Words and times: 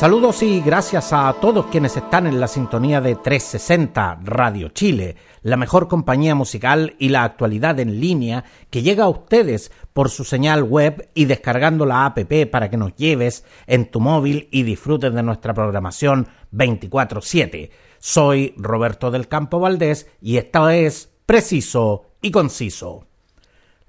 Saludos 0.00 0.42
y 0.42 0.62
gracias 0.62 1.12
a 1.12 1.30
todos 1.42 1.66
quienes 1.66 1.94
están 1.94 2.26
en 2.26 2.40
la 2.40 2.48
sintonía 2.48 3.02
de 3.02 3.16
360 3.16 4.20
Radio 4.24 4.70
Chile, 4.70 5.16
la 5.42 5.58
mejor 5.58 5.88
compañía 5.88 6.34
musical 6.34 6.96
y 6.98 7.10
la 7.10 7.22
actualidad 7.22 7.78
en 7.80 8.00
línea 8.00 8.44
que 8.70 8.80
llega 8.80 9.04
a 9.04 9.10
ustedes 9.10 9.70
por 9.92 10.08
su 10.08 10.24
señal 10.24 10.62
web 10.62 11.10
y 11.12 11.26
descargando 11.26 11.84
la 11.84 12.06
app 12.06 12.18
para 12.50 12.70
que 12.70 12.78
nos 12.78 12.96
lleves 12.96 13.44
en 13.66 13.90
tu 13.90 14.00
móvil 14.00 14.48
y 14.50 14.62
disfrutes 14.62 15.12
de 15.12 15.22
nuestra 15.22 15.52
programación 15.52 16.28
24/7. 16.50 17.70
Soy 17.98 18.54
Roberto 18.56 19.10
del 19.10 19.28
Campo 19.28 19.60
Valdés 19.60 20.06
y 20.22 20.38
esta 20.38 20.74
es 20.74 21.12
Preciso 21.26 22.06
y 22.22 22.30
Conciso. 22.30 23.09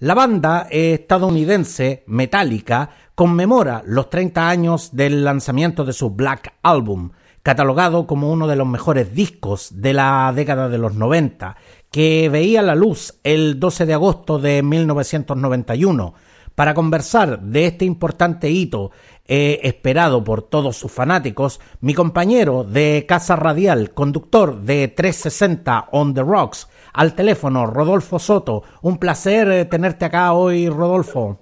La 0.02 0.16
banda 0.16 0.66
estadounidense 0.72 2.04
Metallica 2.08 2.90
conmemora 3.14 3.84
los 3.86 4.10
30 4.10 4.50
años 4.50 4.96
del 4.96 5.24
lanzamiento 5.24 5.86
de 5.86 5.94
su 5.94 6.10
Black 6.10 6.56
Album, 6.64 7.12
catalogado 7.44 8.08
como 8.08 8.32
uno 8.32 8.48
de 8.48 8.56
los 8.56 8.68
mejores 8.68 9.14
discos 9.14 9.70
de 9.76 9.94
la 9.94 10.34
década 10.36 10.70
de 10.70 10.80
los 10.80 10.96
90, 10.96 11.56
que 11.92 12.30
veía 12.30 12.64
la 12.64 12.74
luz 12.74 13.20
el 13.24 13.60
12 13.60 13.86
de 13.86 13.94
agosto 13.94 14.40
de 14.40 14.64
1991. 14.64 16.16
Para 16.56 16.74
conversar 16.74 17.40
de 17.40 17.68
este 17.68 17.86
importante 17.86 18.50
hito 18.50 18.90
esperado 19.28 20.24
por 20.24 20.42
todos 20.42 20.78
sus 20.78 20.92
fanáticos, 20.92 21.62
mi 21.80 21.94
compañero 21.94 22.64
de 22.64 23.06
Casa 23.08 23.36
Radial, 23.36 23.92
conductor 23.94 24.62
de 24.62 24.88
360 24.88 25.90
On 25.92 26.16
The 26.16 26.24
Rocks, 26.24 26.68
al 26.94 27.16
teléfono, 27.16 27.66
Rodolfo 27.66 28.20
Soto. 28.20 28.64
Un 28.82 29.00
placer 29.00 29.50
eh, 29.52 29.66
tenerte 29.66 30.06
acá 30.06 30.34
hoy, 30.34 30.70
Rodolfo. 30.70 31.40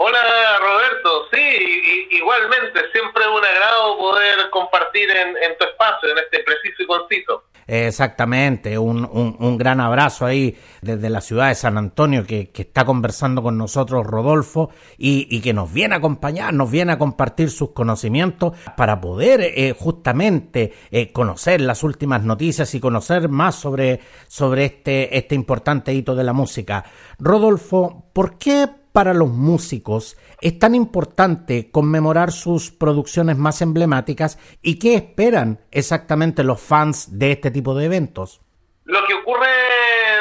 Hola 0.00 0.20
Roberto, 0.60 1.28
sí, 1.32 2.08
igualmente, 2.12 2.80
siempre 2.92 3.24
es 3.24 3.30
un 3.30 3.44
agrado 3.44 3.98
poder 3.98 4.48
compartir 4.50 5.10
en, 5.10 5.58
tu 5.58 5.64
espacio, 5.64 6.10
en 6.12 6.18
este 6.18 6.38
preciso 6.44 6.82
y 6.84 6.86
conciso. 6.86 7.42
Exactamente, 7.70 8.78
un, 8.78 9.06
un, 9.38 9.58
gran 9.58 9.78
abrazo 9.78 10.24
ahí 10.24 10.56
desde 10.80 11.10
la 11.10 11.20
ciudad 11.20 11.48
de 11.48 11.54
San 11.54 11.76
Antonio 11.76 12.24
que, 12.24 12.48
que 12.48 12.62
está 12.62 12.86
conversando 12.86 13.42
con 13.42 13.58
nosotros 13.58 14.06
Rodolfo 14.06 14.70
y, 14.96 15.28
y, 15.30 15.42
que 15.42 15.52
nos 15.52 15.70
viene 15.70 15.94
a 15.94 15.98
acompañar, 15.98 16.54
nos 16.54 16.70
viene 16.70 16.92
a 16.92 16.98
compartir 16.98 17.50
sus 17.50 17.72
conocimientos 17.72 18.54
para 18.74 18.98
poder 18.98 19.42
eh, 19.42 19.76
justamente 19.78 20.72
eh, 20.90 21.12
conocer 21.12 21.60
las 21.60 21.82
últimas 21.82 22.22
noticias 22.22 22.74
y 22.74 22.80
conocer 22.80 23.28
más 23.28 23.56
sobre, 23.56 24.00
sobre 24.28 24.64
este, 24.64 25.18
este 25.18 25.34
importante 25.34 25.92
hito 25.92 26.14
de 26.14 26.24
la 26.24 26.32
música. 26.32 26.86
Rodolfo, 27.18 28.08
¿por 28.14 28.38
qué 28.38 28.66
para 28.92 29.14
los 29.14 29.28
músicos 29.28 30.16
es 30.40 30.58
tan 30.58 30.74
importante 30.74 31.70
conmemorar 31.70 32.32
sus 32.32 32.70
producciones 32.70 33.36
más 33.36 33.60
emblemáticas 33.62 34.38
y 34.62 34.78
qué 34.78 34.94
esperan 34.94 35.60
exactamente 35.70 36.44
los 36.44 36.60
fans 36.60 37.18
de 37.18 37.32
este 37.32 37.50
tipo 37.50 37.74
de 37.74 37.86
eventos? 37.86 38.40
Lo 38.84 39.04
que 39.06 39.14
ocurre, 39.14 39.48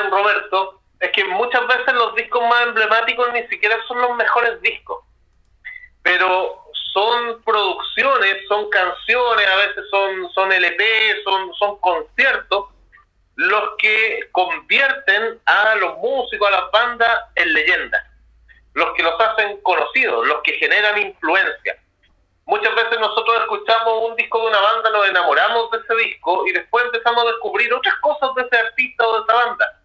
Roberto, 0.09 0.81
es 0.99 1.11
que 1.11 1.23
muchas 1.25 1.65
veces 1.67 1.93
los 1.93 2.15
discos 2.15 2.41
más 2.49 2.67
emblemáticos 2.67 3.27
ni 3.33 3.47
siquiera 3.47 3.75
son 3.87 4.01
los 4.01 4.15
mejores 4.15 4.61
discos, 4.61 5.03
pero 6.01 6.63
son 6.93 7.41
producciones, 7.43 8.47
son 8.47 8.69
canciones, 8.69 9.47
a 9.47 9.55
veces 9.67 9.85
son, 10.33 10.51
LP, 10.51 10.83
son 11.23 11.79
conciertos, 11.79 12.65
los 13.35 13.63
que 13.77 14.29
convierten 14.31 15.39
a 15.45 15.75
los 15.75 15.97
músicos, 15.99 16.47
a 16.47 16.51
las 16.51 16.71
bandas 16.71 17.19
en 17.35 17.53
leyendas 17.53 18.16
los 18.77 18.93
que 18.93 19.01
los 19.01 19.19
hacen 19.19 19.59
conocidos, 19.61 20.27
los 20.27 20.41
que 20.43 20.53
generan 20.53 20.99
influencia. 20.99 21.75
Muchas 22.45 22.75
veces 22.75 22.99
nosotros 22.99 23.35
escuchamos 23.41 24.09
un 24.09 24.15
disco 24.15 24.39
de 24.39 24.47
una 24.47 24.61
banda, 24.61 24.89
nos 24.91 25.09
enamoramos 25.09 25.71
de 25.71 25.79
ese 25.79 25.95
disco 25.95 26.45
y 26.45 26.51
después 26.51 26.85
empezamos 26.85 27.23
a 27.23 27.27
descubrir 27.27 27.73
otras 27.73 27.95
cosas 27.95 28.35
de 28.35 28.43
ese 28.43 28.55
artista 28.55 29.07
o 29.07 29.17
de 29.17 29.23
esa 29.23 29.33
banda. 29.33 29.81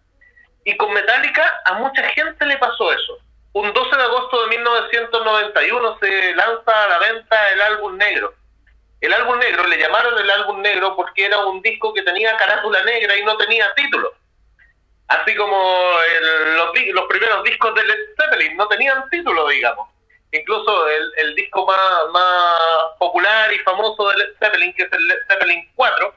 Y 0.63 0.77
con 0.77 0.93
Metallica 0.93 1.61
a 1.65 1.73
mucha 1.73 2.03
gente 2.09 2.45
le 2.45 2.55
pasó 2.59 2.93
eso. 2.93 3.17
Un 3.53 3.73
12 3.73 3.97
de 3.97 4.03
agosto 4.03 4.43
de 4.43 4.57
1991 4.57 5.97
se 5.99 6.35
lanza 6.35 6.83
a 6.83 6.89
la 6.89 6.99
venta 6.99 7.49
el 7.49 7.61
álbum 7.61 7.97
negro. 7.97 8.35
El 9.01 9.11
álbum 9.11 9.39
negro 9.39 9.65
le 9.65 9.77
llamaron 9.79 10.19
el 10.19 10.29
álbum 10.29 10.61
negro 10.61 10.95
porque 10.95 11.25
era 11.25 11.39
un 11.47 11.63
disco 11.63 11.95
que 11.95 12.03
tenía 12.03 12.37
carátula 12.37 12.83
negra 12.83 13.17
y 13.17 13.25
no 13.25 13.35
tenía 13.37 13.73
título 13.73 14.13
así 15.07 15.35
como 15.35 15.57
los, 16.55 16.69
los, 16.93 17.05
primeros 17.07 17.43
discos 17.43 17.75
de 17.75 17.85
Led 17.85 17.99
Zeppelin 18.19 18.57
no 18.57 18.67
tenían 18.67 19.09
título, 19.09 19.47
digamos. 19.47 19.89
Incluso 20.31 20.87
el, 20.89 21.35
disco 21.35 21.65
más, 21.65 22.09
más, 22.11 22.97
popular 22.97 23.53
y 23.53 23.59
famoso 23.59 24.09
de 24.09 24.17
Led 24.17 24.33
Zeppelin, 24.39 24.73
que 24.73 24.83
es 24.83 24.91
el 24.91 25.07
Led 25.07 25.19
Zeppelin 25.27 25.69
4, 25.75 26.15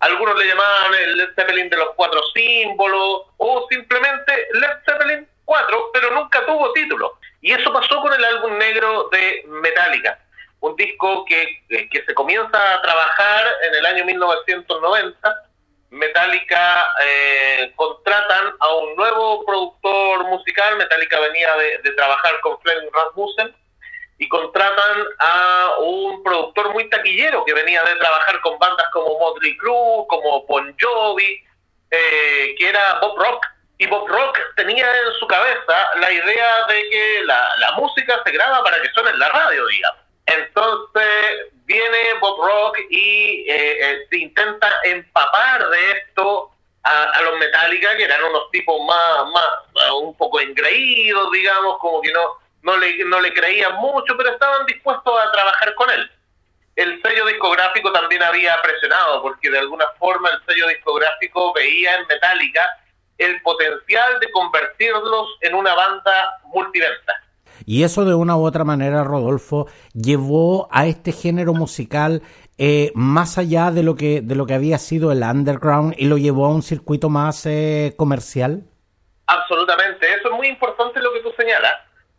algunos 0.00 0.36
le 0.36 0.46
llamaban 0.46 0.94
el 0.94 1.16
Led 1.16 1.34
Zeppelin 1.34 1.70
de 1.70 1.76
los 1.78 1.88
cuatro 1.96 2.20
símbolos, 2.34 3.22
o 3.38 3.66
simplemente 3.70 4.48
Led 4.52 4.70
Zeppelin 4.84 5.26
4, 5.46 5.90
pero 5.94 6.10
nunca 6.10 6.44
tuvo 6.44 6.72
título. 6.72 7.18
Y 7.40 7.52
eso 7.52 7.72
pasó 7.72 8.00
con 8.02 8.12
el 8.12 8.24
álbum 8.24 8.58
negro 8.58 9.08
de 9.10 9.44
Metallica, 9.46 10.18
un 10.60 10.76
disco 10.76 11.24
que, 11.24 11.62
que 11.68 12.04
se 12.04 12.14
comienza 12.14 12.74
a 12.74 12.82
trabajar 12.82 13.46
en 13.68 13.74
el 13.74 13.86
año 13.86 14.04
1990 14.04 15.45
Metallica 15.96 16.86
eh, 17.02 17.72
contratan 17.76 18.54
a 18.60 18.74
un 18.74 18.96
nuevo 18.96 19.44
productor 19.44 20.24
musical, 20.24 20.76
Metallica 20.76 21.18
venía 21.20 21.54
de, 21.56 21.92
trabajar 21.92 22.40
con 22.40 22.60
Fleming 22.60 22.90
Rasmussen, 22.92 23.54
y 24.18 24.28
contratan 24.28 25.04
a 25.18 25.74
un 25.80 26.22
productor 26.22 26.72
muy 26.72 26.88
taquillero 26.88 27.44
que 27.44 27.52
venía 27.52 27.82
de 27.84 27.96
trabajar 27.96 28.40
con 28.40 28.58
bandas 28.58 28.86
como 28.92 29.18
Motley 29.18 29.56
Crue, 29.58 30.06
como 30.08 30.46
Bon 30.46 30.74
Jovi, 30.80 31.44
eh, 31.90 32.54
que 32.58 32.68
era 32.68 32.98
Bob 33.00 33.18
Rock. 33.18 33.46
Y 33.78 33.86
Bob 33.86 34.08
Rock 34.08 34.38
tenía 34.56 34.86
en 34.86 35.12
su 35.18 35.26
cabeza 35.26 35.90
la 36.00 36.10
idea 36.10 36.66
de 36.66 36.88
que 36.88 37.24
la, 37.24 37.46
la 37.58 37.72
música 37.72 38.22
se 38.24 38.32
graba 38.32 38.64
para 38.64 38.80
que 38.80 38.88
suene 38.88 39.10
en 39.10 39.18
la 39.18 39.28
radio, 39.28 39.66
digamos. 39.66 40.00
Entonces 40.24 41.52
viene 41.66 42.14
Bob 42.20 42.40
Rock 42.40 42.78
y 42.88 43.44
eh, 43.48 43.78
eh, 43.80 44.06
se 44.08 44.18
intenta 44.18 44.72
empapar 44.84 45.68
de 45.68 45.90
esto 45.92 46.52
a, 46.82 47.20
los 47.22 47.38
Metallica, 47.38 47.96
que 47.96 48.04
eran 48.04 48.22
unos 48.22 48.48
tipos 48.52 48.80
más, 48.86 49.30
más 49.32 49.90
un 50.00 50.16
poco 50.16 50.38
engreídos, 50.38 51.32
digamos, 51.32 51.78
como 51.78 52.00
que 52.00 52.12
no, 52.12 52.38
no, 52.62 52.76
le, 52.76 53.04
no 53.04 53.20
le 53.20 53.34
creían 53.34 53.74
mucho, 53.74 54.16
pero 54.16 54.30
estaban 54.30 54.64
dispuestos 54.66 55.12
a 55.20 55.32
trabajar 55.32 55.74
con 55.74 55.90
él. 55.90 56.10
El 56.76 57.02
sello 57.02 57.26
discográfico 57.26 57.90
también 57.90 58.22
había 58.22 58.60
presionado, 58.62 59.20
porque 59.22 59.50
de 59.50 59.58
alguna 59.58 59.86
forma 59.98 60.30
el 60.30 60.44
sello 60.46 60.68
discográfico 60.68 61.52
veía 61.54 61.96
en 61.96 62.06
Metallica 62.06 62.68
el 63.18 63.40
potencial 63.42 64.20
de 64.20 64.30
convertirlos 64.30 65.28
en 65.40 65.54
una 65.54 65.74
banda 65.74 66.38
multiventa. 66.44 67.25
Y 67.64 67.84
eso 67.84 68.04
de 68.04 68.14
una 68.14 68.36
u 68.36 68.44
otra 68.44 68.64
manera, 68.64 69.04
Rodolfo, 69.04 69.66
llevó 69.94 70.68
a 70.70 70.86
este 70.86 71.12
género 71.12 71.54
musical 71.54 72.22
eh, 72.58 72.92
más 72.94 73.38
allá 73.38 73.70
de 73.70 73.82
lo 73.82 73.96
que 73.96 74.22
de 74.22 74.34
lo 74.34 74.46
que 74.46 74.54
había 74.54 74.78
sido 74.78 75.12
el 75.12 75.22
underground 75.22 75.94
y 75.98 76.06
lo 76.06 76.16
llevó 76.16 76.46
a 76.46 76.50
un 76.50 76.62
circuito 76.62 77.08
más 77.08 77.44
eh, 77.46 77.94
comercial. 77.96 78.64
Absolutamente, 79.26 80.06
eso 80.14 80.28
es 80.30 80.34
muy 80.36 80.46
importante 80.48 81.00
lo 81.00 81.12
que 81.12 81.20
tú 81.20 81.32
señalas. 81.36 81.74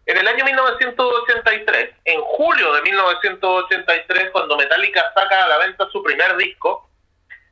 En 0.06 0.18
el 0.18 0.28
año 0.28 0.46
1983, 0.46 1.90
en 2.06 2.22
julio 2.22 2.74
de 2.74 2.82
1983, 2.82 4.30
cuando 4.32 4.56
Metallica 4.56 5.04
saca 5.14 5.44
a 5.44 5.48
la 5.50 5.58
venta 5.58 5.88
su 5.92 6.02
primer 6.02 6.38
disco, 6.38 6.90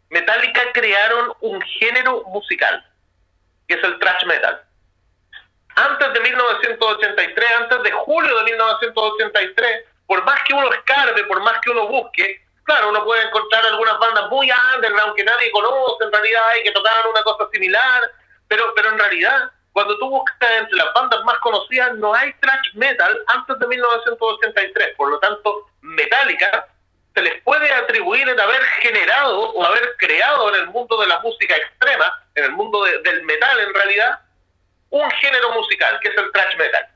Metallica 0.10 0.62
crearon 0.74 1.34
un 1.42 1.62
género 1.62 2.24
musical, 2.28 2.86
que 3.68 3.76
es 3.76 3.84
el 3.84 4.00
thrash 4.00 4.26
metal 4.26 4.65
antes 5.75 6.13
de 6.13 6.19
1983, 6.19 7.51
antes 7.60 7.83
de 7.83 7.92
julio 7.92 8.38
de 8.38 8.44
1983, 8.44 9.86
por 10.07 10.24
más 10.24 10.42
que 10.44 10.54
uno 10.54 10.72
escarbe, 10.74 11.24
por 11.25 11.42
más 11.42 11.60
que 11.62 11.69
uno 11.72 11.88
busque, 11.88 12.42
claro, 12.63 12.89
uno 12.89 13.04
puede 13.04 13.24
encontrar 13.24 13.66
algunas 13.66 14.00
bandas 14.00 14.30
muy 14.30 14.50
underground 14.75 15.16
que 15.16 15.24
nadie 15.24 15.51
conoce, 15.51 16.04
en 16.04 16.12
realidad 16.12 16.48
hay 16.50 16.63
que 16.63 16.72
tocar 16.72 17.07
una 17.10 17.24
cosa 17.24 17.50
similar, 17.51 18.12
pero, 18.48 18.74
pero 18.75 18.89
en 18.89 19.00
realidad, 19.00 19.51
cuando 19.74 19.98
tú 19.98 20.10
buscas 20.10 20.51
entre 20.51 20.77
las 20.77 20.94
bandas 20.94 21.24
más 21.25 21.38
conocidas, 21.39 21.94
no 21.95 22.13
hay 22.13 22.33
thrash 22.33 22.74
metal 22.75 23.24
antes 23.28 23.60
de 23.60 23.68
1983, 23.68 24.95
por 24.95 25.10
lo 25.10 25.19
tanto, 25.19 25.68
Metallica 25.81 26.68
se 27.13 27.21
les 27.21 27.42
puede 27.44 27.71
atribuir 27.71 28.28
en 28.28 28.39
haber 28.39 28.62
generado 28.81 29.51
o 29.51 29.66
haber 29.66 29.95
creado 29.98 30.50
en 30.50 30.62
el 30.62 30.68
mundo 30.68 31.00
de 31.00 31.07
la 31.07 31.19
música 31.19 31.56
extrema, 31.56 32.12
en 32.36 32.44
el 32.45 32.51
mundo 32.51 32.83
del 32.83 33.24
metal 33.24 33.60
en 33.60 33.74
realidad, 33.74 34.19
un 35.03 35.12
género 35.12 35.53
musical, 35.53 36.00
que 36.01 36.09
es 36.09 36.15
el 36.18 36.31
thrash 36.31 36.57
metal. 36.57 36.95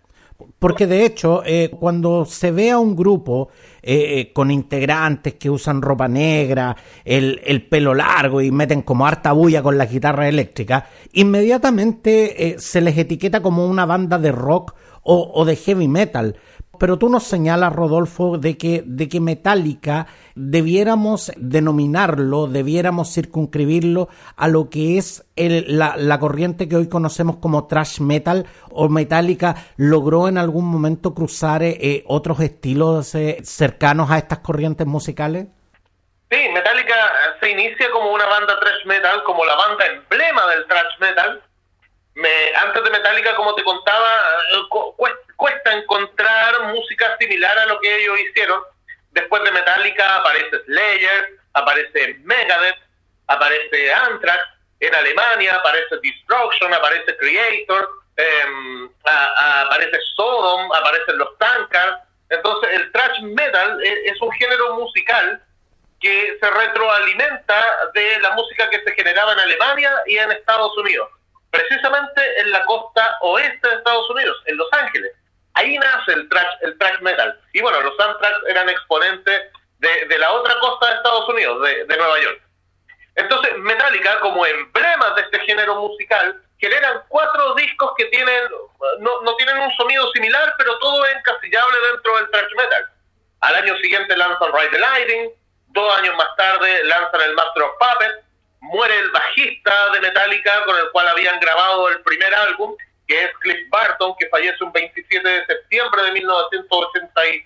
Porque 0.58 0.88
de 0.88 1.06
hecho, 1.06 1.42
eh, 1.46 1.70
cuando 1.70 2.24
se 2.24 2.52
ve 2.52 2.72
a 2.72 2.80
un 2.80 2.96
grupo 2.96 3.50
eh, 3.82 4.20
eh, 4.20 4.34
con 4.34 4.52
integrantes 4.52 5.34
que 5.34 5.50
usan 5.50 5.82
ropa 5.82 6.08
negra, 6.08 6.76
el, 7.04 7.68
pelo 7.70 7.94
largo 7.94 8.42
y 8.42 8.52
meten 8.52 8.82
como 8.82 9.06
harta 9.06 9.34
bulla 9.34 9.62
con 9.62 9.78
la 9.78 9.86
guitarra 9.86 10.30
eléctrica, 10.30 10.88
inmediatamente 11.12 12.56
se 12.58 12.82
les 12.82 12.98
etiqueta 12.98 13.42
como 13.42 13.66
una 13.66 13.86
banda 13.86 14.18
de 14.18 14.32
rock 14.32 14.76
o, 15.04 15.32
o 15.34 15.46
de 15.46 15.56
heavy 15.58 15.88
metal 15.88 16.38
pero 16.80 16.98
tú 16.98 17.10
nos 17.10 17.26
señalas, 17.26 17.74
Rodolfo, 17.74 18.38
de 18.38 18.58
que, 18.58 18.84
de 18.86 19.10
que 19.10 19.20
Metallica 19.20 20.08
debiéramos 20.42 21.34
denominarlo, 21.36 22.48
debiéramos 22.48 23.14
circunscribirlo 23.14 24.08
a 24.38 24.48
lo 24.48 24.70
que 24.70 24.98
es 24.98 25.26
la, 25.36 26.20
corriente 26.20 26.70
que 26.70 26.78
hoy 26.78 26.88
conocemos 26.88 27.38
como 27.42 27.68
trash 27.68 28.00
metal, 28.00 28.46
o 28.72 28.88
Metallica 28.88 29.56
logró 29.76 30.30
en 30.30 30.38
algún 30.38 30.66
momento 30.66 31.14
cruzar 31.14 31.62
eh, 31.64 32.04
otros 32.08 32.40
estilos 32.40 33.16
eh, 33.16 33.40
cercanos 33.44 34.12
a 34.12 34.18
estas 34.18 34.40
corrientes 34.40 34.88
musicales? 34.88 35.48
Sí, 36.32 36.38
Metallica 36.54 36.96
se 37.42 37.50
inicia 37.50 37.92
como 37.92 38.14
una 38.14 38.26
banda 38.26 38.58
trash 38.62 38.86
metal, 38.86 39.22
como 39.26 39.44
la 39.44 39.56
banda 39.56 39.86
emblema 39.88 40.48
del 40.48 40.66
trash 40.68 41.00
metal. 41.02 41.44
antes 42.66 42.84
de 42.84 42.90
Metallica, 42.90 43.36
como 43.36 43.56
te 43.56 43.64
contaba, 43.66 44.10
eh, 44.54 45.14
cuesta 45.36 45.74
encontrar 45.74 46.74
música 46.74 47.18
similar 47.20 47.58
a 47.58 47.66
lo 47.66 47.82
que 47.82 48.04
ellos 48.04 48.20
hicieron. 48.22 48.62
Después 49.12 49.44
de 49.44 49.52
Metallica 49.52 50.16
aparece 50.18 50.64
Slayer, 50.66 51.40
aparece 51.54 52.16
Megadeth, 52.24 52.78
aparece 53.28 53.94
Anthrax, 53.94 54.40
en 54.80 54.96
Alemania 54.96 55.56
aparece 55.56 55.98
Destruction, 56.02 56.74
aparece 56.74 57.18
Creator, 57.18 57.90
em, 58.16 58.90
aparece 59.04 59.98
Sodom, 60.16 60.72
aparecen 60.74 61.18
los 61.18 61.38
Tankers. 61.38 61.98
Entonces 62.30 62.70
el 62.74 62.92
thrash 62.92 63.22
metal 63.22 63.84
es, 63.84 64.14
es 64.14 64.22
un 64.22 64.32
género 64.34 64.76
musical 64.76 65.42
que 66.00 66.38
se 66.40 66.50
retroalimenta 66.50 67.62
de 67.94 68.20
la 68.22 68.32
música 68.32 68.70
que 68.70 68.82
se 68.84 68.92
generaba 68.94 69.34
en 69.34 69.40
Alemania 69.40 69.92
y 70.06 70.18
en 70.18 70.32
Estados 70.32 70.78
Unidos, 70.78 71.10
precisamente 71.50 72.22
en 72.40 72.52
la 72.52 72.64
costa 72.66 73.18
oeste 73.22 73.68
de 73.68 73.76
Estados 73.76 74.10
Unidos, 74.10 74.38
en 74.46 74.58
Los 74.58 74.72
Ángeles. 74.72 75.12
Ahí 75.60 75.78
nace 75.78 76.14
el 76.14 76.30
trash, 76.30 76.54
el 76.62 76.78
trash 76.78 77.00
metal. 77.02 77.38
Y 77.52 77.62
bueno, 77.62 77.82
los 77.82 78.00
Anthrax 78.00 78.38
eran 78.48 78.70
exponentes 78.70 79.42
de, 79.80 80.18
la 80.18 80.32
otra 80.32 80.58
costa 80.60 80.88
de 80.88 80.96
Estados 80.96 81.28
Unidos, 81.28 81.62
de, 81.62 81.98
Nueva 81.98 82.20
York. 82.22 82.42
Entonces, 83.16 83.58
Metallica, 83.58 84.22
como 84.22 84.46
emblema 84.46 85.10
de 85.16 85.22
este 85.24 85.40
género 85.42 85.76
musical, 85.76 86.42
generan 86.60 87.04
cuatro 87.10 87.56
discos 87.56 87.92
que 87.98 88.06
tienen 88.06 88.44
no, 89.00 89.22
no 89.22 89.36
tienen 89.36 89.58
un 89.58 89.72
sonido 89.74 90.10
similar, 90.14 90.54
pero 90.58 90.78
todo 90.80 91.06
es 91.06 91.16
encasillable 91.18 91.78
dentro 91.92 92.16
del 92.16 92.30
thrash 92.32 92.56
metal. 92.56 92.86
Al 93.42 93.56
año 93.56 93.78
siguiente 93.80 94.16
lanzan 94.16 94.54
Ride 94.54 94.70
the 94.70 94.80
Lightning, 94.80 95.30
dos 95.68 95.98
años 95.98 96.16
más 96.16 96.36
tarde 96.38 96.84
lanzan 96.86 97.22
el 97.22 97.34
Master 97.34 97.64
of 97.64 97.72
Puppets, 97.80 98.26
muere 98.62 98.98
el 98.98 99.12
bajista 99.12 99.92
de 99.92 100.00
Metallica 100.00 100.64
con 100.64 100.78
el 100.78 100.90
cual 100.92 101.08
habían 101.10 101.40
grabado 101.40 101.90
el 101.90 102.02
primer 102.02 102.34
álbum, 102.34 102.76
que 103.10 103.24
es 103.24 103.32
Cliff 103.40 103.68
Barton, 103.70 104.16
que 104.20 104.30
fallece 104.30 104.64
un 104.64 104.72
27 104.72 105.28
de 105.28 105.46
septiembre 105.48 106.04
de 106.04 106.12
1986, 106.12 107.44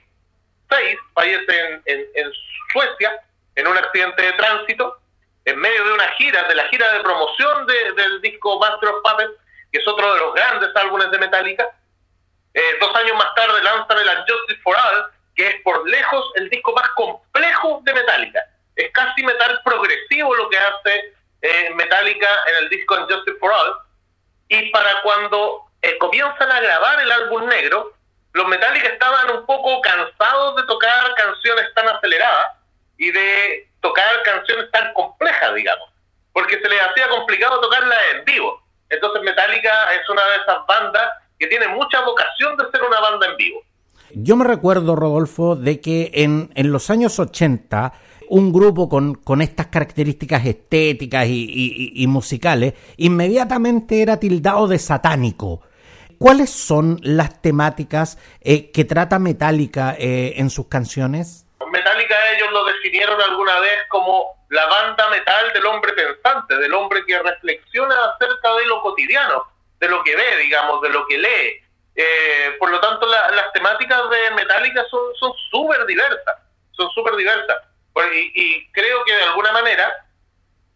fallece 1.14 1.82
en, 1.86 2.32
Suecia 2.74 3.22
en 3.56 3.68
un 3.68 3.78
accidente 3.78 4.24
de 4.24 4.34
tránsito, 4.34 4.98
en 5.46 5.58
medio 5.58 5.86
de 5.86 5.94
una 5.94 6.08
gira, 6.14 6.44
de 6.50 6.56
la 6.56 6.68
gira 6.68 6.92
de 6.92 7.00
promoción 7.00 7.66
del 7.66 8.22
disco 8.22 8.60
Master 8.60 8.90
of 8.90 9.04
Puppets, 9.04 9.40
que 9.72 9.80
es 9.80 9.88
otro 9.88 10.14
de 10.14 10.20
los 10.20 10.34
grandes 10.34 10.70
álbumes 10.76 11.10
de 11.12 11.20
Metallica. 11.20 11.70
Eh, 12.54 12.78
dos 12.82 12.94
años 12.96 13.16
más 13.16 13.34
tarde 13.34 13.64
lanzan 13.64 13.98
el 14.00 14.20
Unjustice 14.20 14.62
for 14.64 14.76
All, 14.76 15.06
que 15.36 15.48
es 15.48 15.62
por 15.62 15.88
lejos 15.88 16.32
el 16.36 16.50
disco 16.50 16.74
más 16.74 16.90
complejo 16.90 17.80
de 17.84 17.94
Metallica. 17.94 18.42
Es 18.76 18.92
casi 18.92 19.24
metal 19.24 19.62
progresivo 19.64 20.36
lo 20.36 20.50
que 20.50 20.58
hace 20.58 21.14
eh, 21.42 21.70
Metallica 21.74 22.30
en 22.48 22.56
el 22.64 22.70
disco 22.70 22.96
Unjustice 22.96 23.38
for 23.40 23.52
All 23.52 23.93
y 24.50 24.70
para 24.72 25.02
cuando 25.02 25.64
eh, 25.82 25.98
comienzan 25.98 26.52
a 26.52 26.60
grabar 26.60 27.00
el 27.02 27.12
álbum 27.12 27.48
negro, 27.48 27.94
los 28.34 28.48
Metallica 28.48 28.88
estaban 28.88 29.38
un 29.38 29.46
poco 29.46 29.82
cansados 29.82 30.56
de 30.56 30.64
tocar 30.64 31.14
canciones 31.16 31.66
tan 31.76 31.88
aceleradas 31.88 32.58
y 32.98 33.12
de 33.12 33.70
tocar 33.82 34.24
canciones 34.24 34.72
tan 34.72 34.94
complejas, 34.94 35.54
digamos, 35.54 35.90
porque 36.32 36.60
se 36.60 36.68
les 36.70 36.82
hacía 36.82 37.10
complicado 37.10 37.62
tocarlas 37.62 38.00
en 38.16 38.26
vivo. 38.26 38.62
Entonces 38.90 39.22
Metallica 39.24 39.94
es 39.94 40.10
una 40.10 40.26
de 40.26 40.36
esas 40.38 40.66
bandas 40.68 41.10
que 41.40 41.48
tiene 41.48 41.68
mucha 41.68 42.02
vocación 42.02 42.58
de 42.58 42.70
ser 42.72 42.84
una 42.84 43.00
banda 43.00 43.28
en 43.28 43.38
vivo. 43.38 43.62
Yo 44.16 44.36
me 44.36 44.46
recuerdo, 44.46 44.96
Rodolfo, 44.96 45.56
de 45.56 45.82
que 45.82 46.12
en, 46.14 46.52
en 46.56 46.72
los 46.72 46.90
años 46.90 47.20
80 47.20 47.94
un 48.34 48.52
grupo 48.52 48.90
con, 48.90 49.14
con 49.14 49.44
estas 49.44 49.68
características 49.68 50.44
estéticas 50.48 51.28
y, 51.28 52.06
musicales, 52.08 52.74
inmediatamente 52.98 54.02
era 54.02 54.20
tildado 54.20 54.68
de 54.68 54.80
satánico. 54.80 55.62
¿Cuáles 56.18 56.50
son 56.50 56.98
las 57.04 57.44
temáticas 57.44 58.18
eh, 58.42 58.72
que 58.72 58.86
trata 58.86 59.20
Metallica 59.20 59.96
eh, 60.00 60.34
en 60.38 60.50
sus 60.50 60.68
canciones? 60.68 61.46
Metallica 61.72 62.16
ellos 62.36 62.52
lo 62.52 62.66
definieron 62.66 63.22
alguna 63.22 63.60
vez 63.60 63.86
como 63.90 64.26
la 64.50 64.66
banda 64.66 65.10
metal 65.12 65.54
del 65.54 65.66
hombre 65.68 65.94
pensante, 65.94 66.58
del 66.58 66.74
hombre 66.74 67.06
que 67.06 67.22
reflexiona 67.22 67.96
acerca 68.16 68.52
de 68.56 68.66
lo 68.66 68.82
cotidiano, 68.82 69.44
de 69.80 69.90
lo 69.90 70.04
que 70.04 70.16
ve, 70.16 70.38
digamos, 70.42 70.82
de 70.82 70.90
lo 70.90 71.06
que 71.06 71.20
lee. 71.20 71.62
Eh, 71.96 72.56
por 72.60 72.72
lo 72.72 72.80
tanto, 72.80 73.06
las 73.06 73.54
temáticas 73.54 74.02
de 74.10 74.36
Metallica 74.36 74.84
son 74.90 75.34
súper 75.52 75.86
diversas, 75.86 76.36
son 76.72 76.90
súper 76.96 77.16
diversas. 77.16 77.73
Pues, 77.94 78.08
y, 78.34 78.68
creo 78.72 79.04
que 79.06 79.14
de 79.14 79.24
alguna 79.24 79.52
manera 79.52 80.06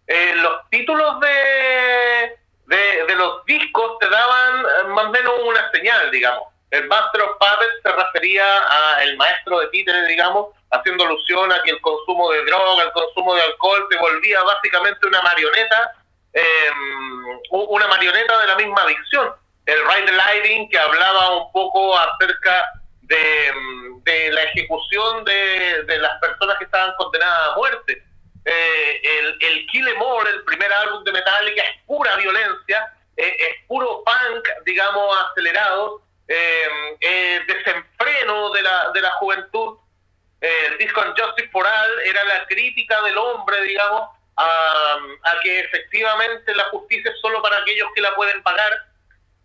eh, 0.06 0.34
los 0.36 0.70
títulos 0.70 1.20
de, 1.20 2.38
de, 2.66 3.16
los 3.16 3.44
discos 3.46 3.98
te 4.00 4.08
daban 4.08 4.60
eh, 4.62 4.88
más 4.90 5.06
o 5.06 5.10
menos 5.10 5.34
una 5.44 5.72
señal, 5.72 6.12
digamos. 6.12 6.44
El 6.70 6.86
Master 6.88 7.22
of 7.22 7.38
Puppets 7.40 7.82
se 7.82 7.92
refería 7.92 8.44
a 8.46 9.04
el 9.04 9.18
maestro 9.18 9.60
de 9.60 9.68
títeres, 9.68 10.08
digamos, 10.08 10.54
haciendo 10.72 11.06
alusión 11.06 11.52
a 11.52 11.64
que 11.64 11.72
el 11.72 11.82
consumo 11.82 12.30
de 12.32 12.44
droga, 12.44 12.84
el 12.84 12.92
consumo 12.92 13.34
de 13.36 13.42
alcohol 13.42 13.88
te 13.90 13.98
volvía 13.98 14.44
básicamente 14.44 15.08
una 15.08 15.22
marioneta, 15.22 15.92
em, 16.34 17.40
una 17.52 17.88
marioneta 17.88 18.38
de 18.40 18.48
la 18.48 18.56
misma 18.56 18.82
adicción. 18.82 19.34
El 19.66 19.80
Ride 19.80 20.12
Lighting, 20.12 20.70
que 20.70 20.78
hablaba 20.78 21.38
un 21.38 21.52
poco 21.54 21.98
acerca 21.98 22.66
de, 23.08 24.32
la 24.32 24.44
ejecución 24.44 25.24
de, 25.26 25.98
las 26.00 26.20
personas 26.20 26.58
que 26.58 26.66
estaban 26.66 26.94
condenadas 26.96 27.54
a 27.54 27.56
muerte. 27.56 28.04
Eh, 28.46 29.02
el, 29.20 29.38
el 29.42 29.68
Kill 29.68 29.88
Em 29.88 30.02
All, 30.02 30.28
el 30.28 30.44
primer 30.44 30.72
álbum 30.72 31.04
de 31.04 31.12
Metallica, 31.12 31.64
es 31.64 31.84
pura 31.86 32.16
violencia, 32.16 32.94
eh, 33.18 33.36
es 33.40 33.68
puro 33.68 34.04
punk, 34.06 34.48
digamos, 34.66 35.18
acelerado, 35.30 36.02
eh, 36.28 37.42
desenfreno 37.46 38.52
de 38.52 38.62
la, 38.62 38.92
de 38.94 39.02
la 39.02 39.12
juventud. 39.14 39.78
el 40.40 40.78
disco 40.78 41.02
Justice 41.18 41.50
for 41.50 41.66
All 41.66 42.00
era 42.06 42.24
la 42.26 42.46
crítica 42.46 43.02
del 43.02 43.18
hombre, 43.18 43.62
digamos, 43.64 44.10
a, 44.38 44.98
a, 45.24 45.40
que 45.42 45.62
efectivamente 45.62 46.54
la 46.54 46.66
justicia 46.66 47.12
es 47.12 47.20
solo 47.20 47.42
para 47.42 47.58
aquellos 47.58 47.90
que 47.96 48.02
la 48.02 48.14
pueden 48.16 48.42
pagar, 48.44 48.72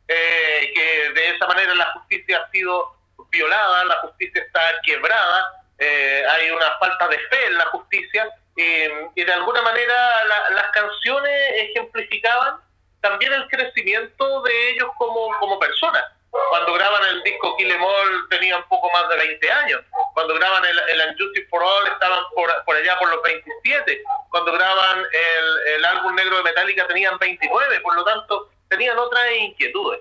que 0.07 1.11
de 1.15 1.31
esa 1.31 1.47
manera 1.47 1.75
la 1.75 1.93
justicia 1.93 2.39
ha 2.39 2.51
sido 2.51 3.02
violada, 3.31 3.85
la 3.85 3.97
justicia 3.97 4.43
está 4.43 4.61
quebrada, 4.83 5.65
eh, 5.79 6.25
hay 6.31 6.51
una 6.51 6.79
falta 6.79 7.09
de 7.09 7.19
fe 7.19 7.47
en 7.47 7.59
la 7.59 7.67
justicia 7.67 8.29
y 8.55 9.25
de 9.25 9.33
alguna 9.33 9.63
manera 9.63 10.25
las 10.51 10.71
canciones 10.73 11.53
ejemplificaban 11.55 12.57
también 13.01 13.33
el 13.33 13.49
crecimiento 13.49 14.43
de 14.43 14.71
ellos 14.71 14.89
como, 14.97 15.37
como 15.39 15.59
personas. 15.59 16.05
Cuando 16.31 16.73
graban 16.73 17.05
el 17.09 17.23
disco 17.25 17.57
Kill 17.57 17.71
Em 17.71 17.83
All 17.83 18.29
tenían 18.31 18.67
poco 18.69 18.91
más 18.91 19.07
de 19.11 19.17
20 19.17 19.51
años. 19.51 19.83
Cuando 20.15 20.35
graban 20.35 20.65
el, 20.65 20.79
el 20.79 21.11
Unjustice 21.11 21.47
for 21.51 21.63
All 21.63 21.87
estaban 21.89 22.25
por, 22.35 22.51
por, 22.65 22.77
allá 22.77 22.99
por 22.99 23.11
los 23.11 23.23
27. 23.23 24.03
Cuando 24.31 24.53
graban 24.53 24.99
el, 24.99 25.75
el 25.75 25.85
álbum 25.85 26.15
negro 26.15 26.39
de 26.39 26.45
Metallica 26.45 26.87
tenían 26.87 27.19
29. 27.19 27.81
Por 27.81 27.97
lo 27.97 28.05
tanto, 28.05 28.49
tenían 28.69 28.99
otras 28.99 29.31
inquietudes. 29.41 30.01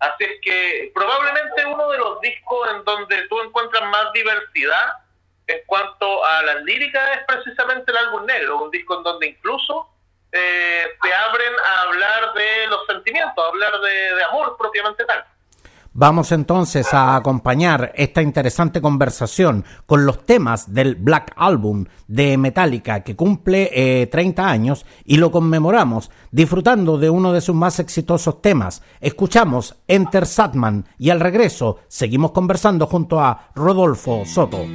Así 0.00 0.24
es 0.24 0.40
que 0.42 0.90
probablemente 0.94 1.66
uno 1.66 1.88
de 1.88 1.98
los 1.98 2.20
discos 2.20 2.68
en 2.70 2.84
donde 2.84 3.26
tú 3.28 3.40
encuentras 3.40 3.84
más 3.90 4.12
diversidad 4.12 4.98
en 5.46 5.60
cuanto 5.66 6.24
a 6.24 6.42
las 6.42 6.62
líricas 6.62 7.18
es 7.18 7.24
precisamente 7.26 7.90
el 7.90 7.98
álbum 7.98 8.24
negro, 8.24 8.62
un 8.64 8.70
disco 8.70 8.96
en 8.96 9.02
donde 9.02 9.28
incluso 9.28 9.88
eh, 10.32 10.86
te 11.00 11.14
abren 11.14 11.52
a 11.64 11.82
hablar 11.82 12.34
de 12.34 12.66
los 12.66 12.86
sentimientos, 12.86 13.44
a 13.44 13.48
hablar 13.48 13.80
de, 13.80 14.24
amor 14.24 14.56
propiamente 14.58 15.04
tal. 15.04 15.24
Vamos 15.96 16.32
entonces 16.32 16.92
a 16.92 17.14
acompañar 17.14 17.92
esta 17.94 18.20
interesante 18.20 18.80
conversación 18.80 19.64
con 19.86 20.04
los 20.04 20.26
temas 20.26 20.74
del 20.74 20.96
Black 20.96 21.32
Album 21.36 21.84
de 22.08 22.36
Metallica 22.36 23.04
que 23.04 23.14
cumple 23.14 24.08
30 24.10 24.42
eh, 24.42 24.44
años 24.44 24.86
y 25.04 25.18
lo 25.18 25.30
conmemoramos 25.30 26.10
disfrutando 26.32 26.98
de 26.98 27.10
uno 27.10 27.32
de 27.32 27.40
sus 27.40 27.54
más 27.54 27.78
exitosos 27.78 28.42
temas. 28.42 28.82
Escuchamos 29.00 29.76
Enter 29.86 30.26
Satman 30.26 30.84
y 30.98 31.10
al 31.10 31.20
regreso 31.20 31.78
seguimos 31.86 32.32
conversando 32.32 32.88
junto 32.88 33.20
a 33.20 33.50
Rodolfo 33.54 34.24
Soto. 34.26 34.66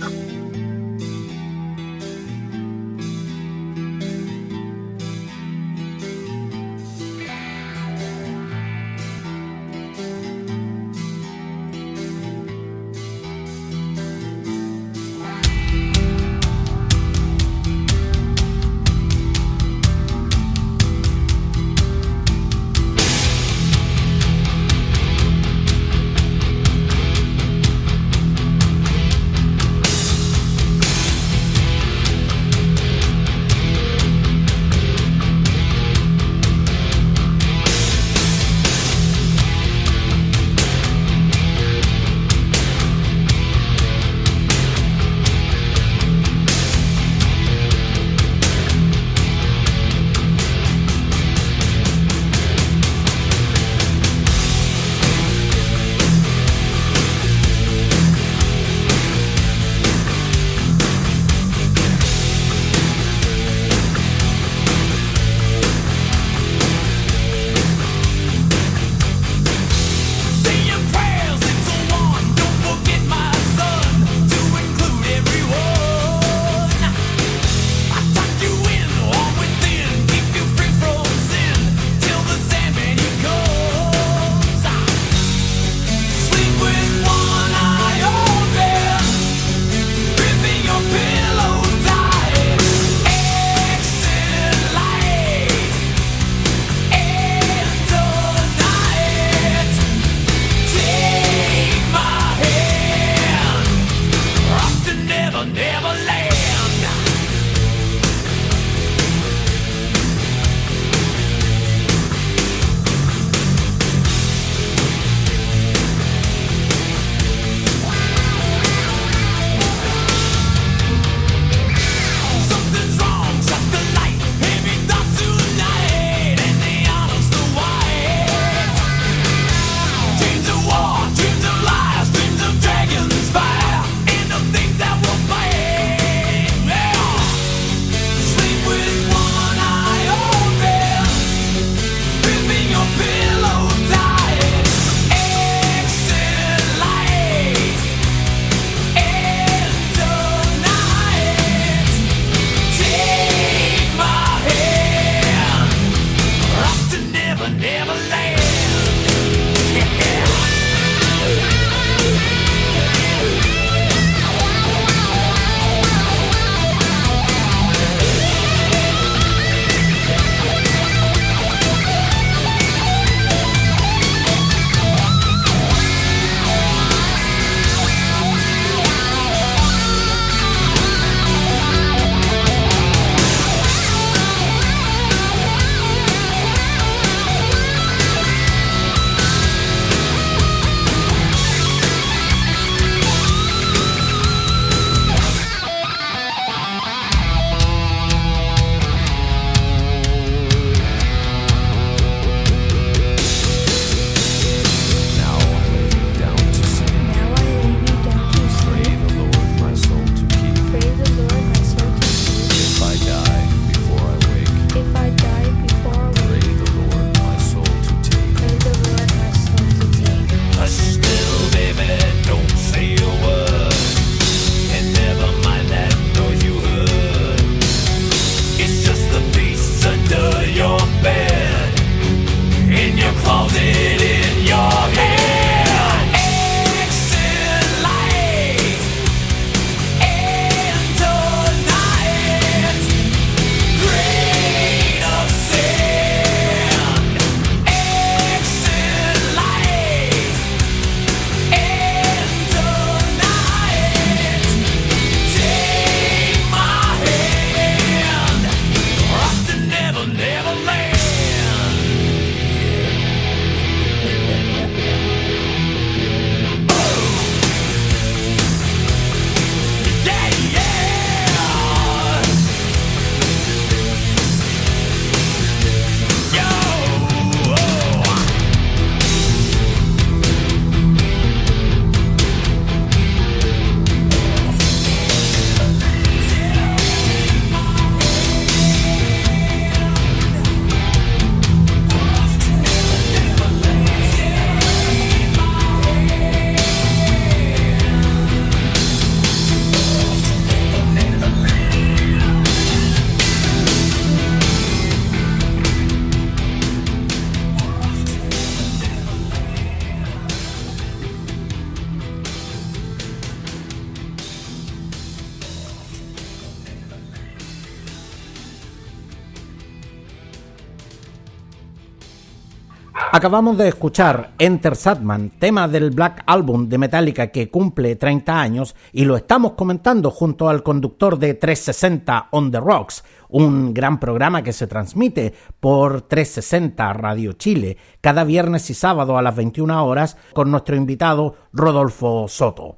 Acabamos 323.20 323.58
de 323.58 323.68
escuchar 323.68 324.32
Enter 324.40 324.78
Sadman, 324.78 325.32
tema 325.32 325.68
del 325.68 325.92
Black 325.92 326.24
Album 326.26 326.70
de 326.70 326.78
Metallica 326.78 327.28
que 327.28 327.50
cumple 327.50 327.98
30 327.98 328.40
años 328.40 328.78
y 328.94 329.04
lo 329.04 329.18
estamos 329.18 329.56
comentando 329.56 330.10
junto 330.10 330.48
al 330.48 330.64
conductor 330.64 331.20
de 331.20 331.34
360 331.34 332.30
On 332.32 332.50
the 332.50 332.62
Rocks, 332.62 333.04
un 333.28 333.74
gran 333.74 334.00
programa 334.00 334.42
que 334.42 334.54
se 334.54 334.68
transmite 334.68 335.34
por 335.60 336.04
360 336.04 336.94
Radio 336.94 337.34
Chile 337.34 337.76
cada 338.00 338.24
viernes 338.24 338.70
y 338.70 338.74
sábado 338.74 339.18
a 339.18 339.22
las 339.22 339.36
21 339.36 339.86
horas 339.86 340.16
con 340.32 340.50
nuestro 340.50 340.78
invitado 340.78 341.36
Rodolfo 341.52 342.30
Soto. 342.30 342.78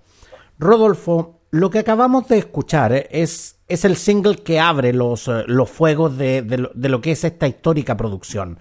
Rodolfo, 0.57 1.41
lo 1.51 1.69
que 1.69 1.77
acabamos 1.77 2.27
de 2.29 2.39
escuchar 2.39 2.93
es, 3.11 3.59
es 3.67 3.85
el 3.85 3.95
single 3.95 4.37
que 4.37 4.59
abre 4.59 4.91
los, 4.91 5.27
eh, 5.27 5.43
los 5.45 5.69
fuegos 5.69 6.17
de, 6.17 6.41
de 6.41 6.89
lo 6.89 6.99
que 6.99 7.11
es 7.11 7.23
esta 7.25 7.47
histórica 7.47 7.95
producción. 7.95 8.57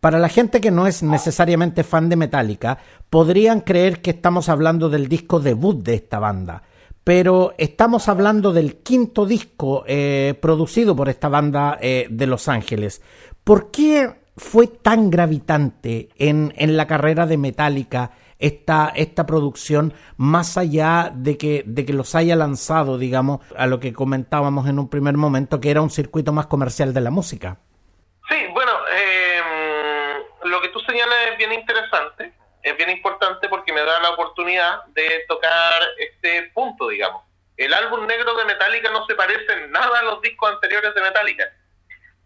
Para 0.00 0.20
la 0.20 0.28
gente 0.28 0.60
que 0.60 0.70
no 0.70 0.86
es 0.86 1.02
necesariamente 1.02 1.82
fan 1.82 2.08
de 2.08 2.16
Metallica, 2.16 2.78
podrían 3.10 3.60
creer 3.60 4.00
que 4.00 4.10
estamos 4.10 4.48
hablando 4.48 4.88
del 4.88 5.08
disco 5.08 5.40
debut 5.40 5.82
de 5.82 5.94
esta 5.94 6.20
banda, 6.20 6.62
pero 7.02 7.54
estamos 7.58 8.08
hablando 8.08 8.52
del 8.52 8.76
quinto 8.76 9.26
disco 9.26 9.82
eh, 9.88 10.38
producido 10.40 10.94
por 10.94 11.08
esta 11.08 11.28
banda 11.28 11.78
eh, 11.80 12.06
de 12.10 12.26
Los 12.28 12.48
Ángeles. 12.48 13.02
¿Por 13.42 13.72
qué 13.72 14.14
fue 14.36 14.68
tan 14.68 15.10
gravitante 15.10 16.10
en, 16.16 16.54
en 16.56 16.76
la 16.76 16.86
carrera 16.86 17.26
de 17.26 17.36
Metallica 17.36 18.12
esta, 18.38 18.92
esta 18.94 19.26
producción, 19.26 19.94
más 20.16 20.56
allá 20.56 21.12
de 21.12 21.36
que, 21.36 21.64
de 21.66 21.84
que 21.84 21.92
los 21.92 22.14
haya 22.14 22.36
lanzado, 22.36 22.98
digamos, 22.98 23.40
a 23.56 23.66
lo 23.66 23.80
que 23.80 23.92
comentábamos 23.92 24.68
en 24.68 24.78
un 24.78 24.88
primer 24.88 25.16
momento, 25.16 25.60
que 25.60 25.70
era 25.70 25.82
un 25.82 25.90
circuito 25.90 26.32
más 26.32 26.46
comercial 26.46 26.94
de 26.94 27.00
la 27.00 27.10
música? 27.10 27.58
Sí, 28.28 28.36
es 31.04 31.38
bien 31.38 31.52
interesante, 31.52 32.32
es 32.62 32.76
bien 32.76 32.90
importante 32.90 33.48
porque 33.48 33.72
me 33.72 33.82
da 33.82 34.00
la 34.00 34.10
oportunidad 34.10 34.84
de 34.86 35.24
tocar 35.28 35.82
este 35.98 36.50
punto, 36.54 36.88
digamos. 36.88 37.22
El 37.56 37.74
álbum 37.74 38.06
negro 38.06 38.34
de 38.34 38.44
Metallica 38.44 38.90
no 38.90 39.04
se 39.06 39.14
parece 39.14 39.52
en 39.52 39.72
nada 39.72 39.98
a 39.98 40.02
los 40.02 40.20
discos 40.22 40.52
anteriores 40.52 40.94
de 40.94 41.02
Metallica. 41.02 41.44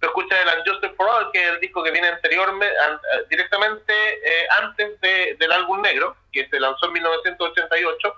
Tú 0.00 0.08
escuchas 0.08 0.38
el 0.40 0.58
Unjustice 0.58 0.94
for 0.94 1.08
All, 1.08 1.30
que 1.32 1.40
es 1.40 1.48
el 1.52 1.60
disco 1.60 1.82
que 1.82 1.90
viene 1.90 2.08
anteriormente, 2.08 2.66
eh, 2.66 3.24
directamente 3.30 3.92
eh, 3.92 4.48
antes 4.60 5.00
del 5.00 5.52
álbum 5.52 5.80
negro, 5.80 6.16
que 6.32 6.48
se 6.48 6.58
lanzó 6.58 6.86
en 6.86 6.94
1988, 6.94 8.14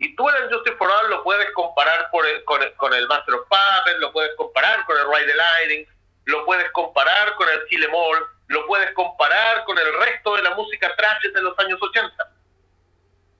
y 0.00 0.16
tú 0.16 0.28
el 0.28 0.44
Unjustice 0.44 0.76
for 0.76 0.90
All 0.90 1.08
lo 1.08 1.22
puedes 1.22 1.50
comparar 1.52 2.10
con, 2.10 2.26
el, 2.26 2.74
con 2.76 2.92
el 2.92 3.06
Master 3.06 3.34
of 3.34 3.48
Puppets, 3.48 4.00
lo 4.00 4.12
puedes 4.12 4.34
comparar 4.36 4.84
con 4.86 4.98
el 4.98 5.04
Ride 5.06 5.26
the 5.26 5.34
Lightning, 5.34 5.86
lo 6.24 6.44
puedes 6.44 6.70
comparar 6.72 7.34
con 7.36 7.48
el 7.48 7.64
Kill 7.66 7.84
Em 7.84 7.94
All, 7.94 8.26
lo 8.50 8.66
puedes 8.66 8.92
comparar 8.94 9.64
con 9.64 9.78
el 9.78 9.86
resto 10.00 10.34
de 10.34 10.42
la 10.42 10.54
música 10.56 10.90
trash 10.96 11.32
de 11.32 11.40
los 11.40 11.56
años 11.60 11.78
80. 11.80 12.12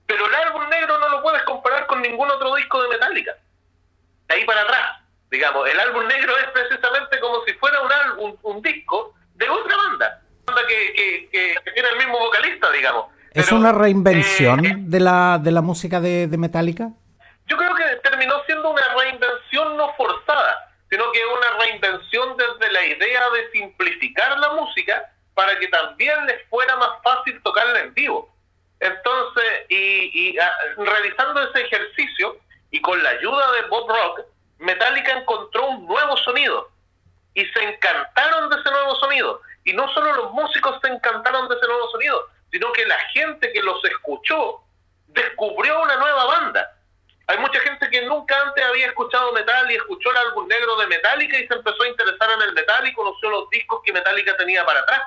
Pero 0.05 0.25
el 0.25 0.35
álbum 0.35 0.69
negro 0.69 0.97
no 0.99 1.09
lo 1.09 1.21
puedes 1.21 1.43
comparar 1.43 1.85
con 1.85 2.01
ningún 2.01 2.31
otro 2.31 2.55
disco 2.55 2.81
de 2.81 2.89
Metallica. 2.89 3.35
De 4.29 4.35
ahí 4.35 4.45
para 4.45 4.61
atrás, 4.61 5.01
digamos, 5.29 5.69
el 5.69 5.77
álbum 5.81 6.07
negro 6.07 6.33
es 6.37 6.47
precisamente 6.51 7.19
como 7.19 7.43
si 7.43 7.53
fuera 7.55 7.81
un 7.81 7.91
álbum, 7.91 8.37
un 8.43 8.61
disco 8.61 9.13
de 9.35 9.49
otra 9.49 9.75
banda, 9.75 10.21
banda 10.45 10.61
que, 10.65 11.29
que, 11.29 11.55
tiene 11.73 11.89
el 11.89 11.97
mismo 11.97 12.17
vocalista, 12.17 12.71
digamos. 12.71 13.07
¿Es 13.31 13.51
una 13.51 13.73
reinvención 13.73 14.65
eh, 14.65 14.75
de, 14.77 14.99
la, 15.01 15.39
de 15.43 15.51
la 15.51 15.61
música 15.61 15.99
de, 15.99 16.27
de 16.27 16.37
Metallica? 16.37 16.89
Yo 17.47 17.57
creo 17.57 17.75
que 17.75 17.83
terminó 18.09 18.41
siendo 18.45 18.69
una 18.69 18.95
reinvención 18.97 19.75
no 19.75 19.93
forzada 19.95 20.70
sino 20.91 21.09
que 21.13 21.19
es 21.19 21.25
una 21.25 21.57
reinvención 21.57 22.35
desde 22.35 22.71
la 22.73 22.85
idea 22.85 23.29
de 23.29 23.49
simplificar 23.51 24.37
la 24.37 24.49
música 24.49 25.09
para 25.33 25.57
que 25.57 25.69
también 25.69 26.25
les 26.25 26.45
fuera 26.49 26.75
más 26.75 27.01
fácil 27.01 27.41
tocarla 27.43 27.79
en 27.79 27.93
vivo. 27.93 28.29
Entonces, 28.81 29.43
y, 29.69 30.37
ah, 30.37 30.51
realizando 30.77 31.43
ese 31.43 31.61
ejercicio 31.61 32.35
y 32.71 32.81
con 32.81 33.01
la 33.01 33.11
ayuda 33.11 33.51
de 33.53 33.61
Bob 33.69 33.87
Rock, 33.87 34.21
Metallica 34.59 35.13
encontró 35.13 35.65
un 35.67 35.87
nuevo 35.87 36.17
sonido 36.17 36.69
y 37.35 37.45
se 37.45 37.63
encantaron 37.63 38.49
de 38.49 38.57
ese 38.57 38.69
nuevo 38.69 38.95
sonido. 38.95 39.41
Y 39.63 39.71
no 39.71 39.87
solo 39.93 40.11
los 40.11 40.31
músicos 40.33 40.77
se 40.81 40.89
encantaron 40.89 41.47
de 41.47 41.55
ese 41.55 41.67
nuevo 41.67 41.89
sonido, 41.91 42.27
sino 42.51 42.69
que 42.73 42.85
la 42.85 42.99
gente 43.13 43.53
que 43.53 43.63
los 43.63 43.81
escuchó 43.85 44.59
descubrió 45.07 45.81
una 45.83 45.95
nueva 45.95 46.25
banda 46.25 46.80
hay 47.31 47.37
mucha 47.37 47.61
gente 47.61 47.89
que 47.89 48.01
nunca 48.01 48.37
antes 48.41 48.61
había 48.61 48.87
escuchado 48.87 49.31
metal 49.31 49.71
y 49.71 49.75
escuchó 49.75 50.11
el 50.11 50.17
álbum 50.17 50.47
negro 50.49 50.75
de 50.75 50.87
Metallica 50.87 51.39
y 51.39 51.47
se 51.47 51.53
empezó 51.53 51.83
a 51.83 51.87
interesar 51.87 52.29
en 52.31 52.41
el 52.41 52.53
metal 52.53 52.85
y 52.85 52.93
conoció 52.93 53.29
los 53.29 53.49
discos 53.49 53.79
que 53.85 53.93
Metallica 53.93 54.35
tenía 54.35 54.65
para 54.65 54.81
atrás. 54.81 55.01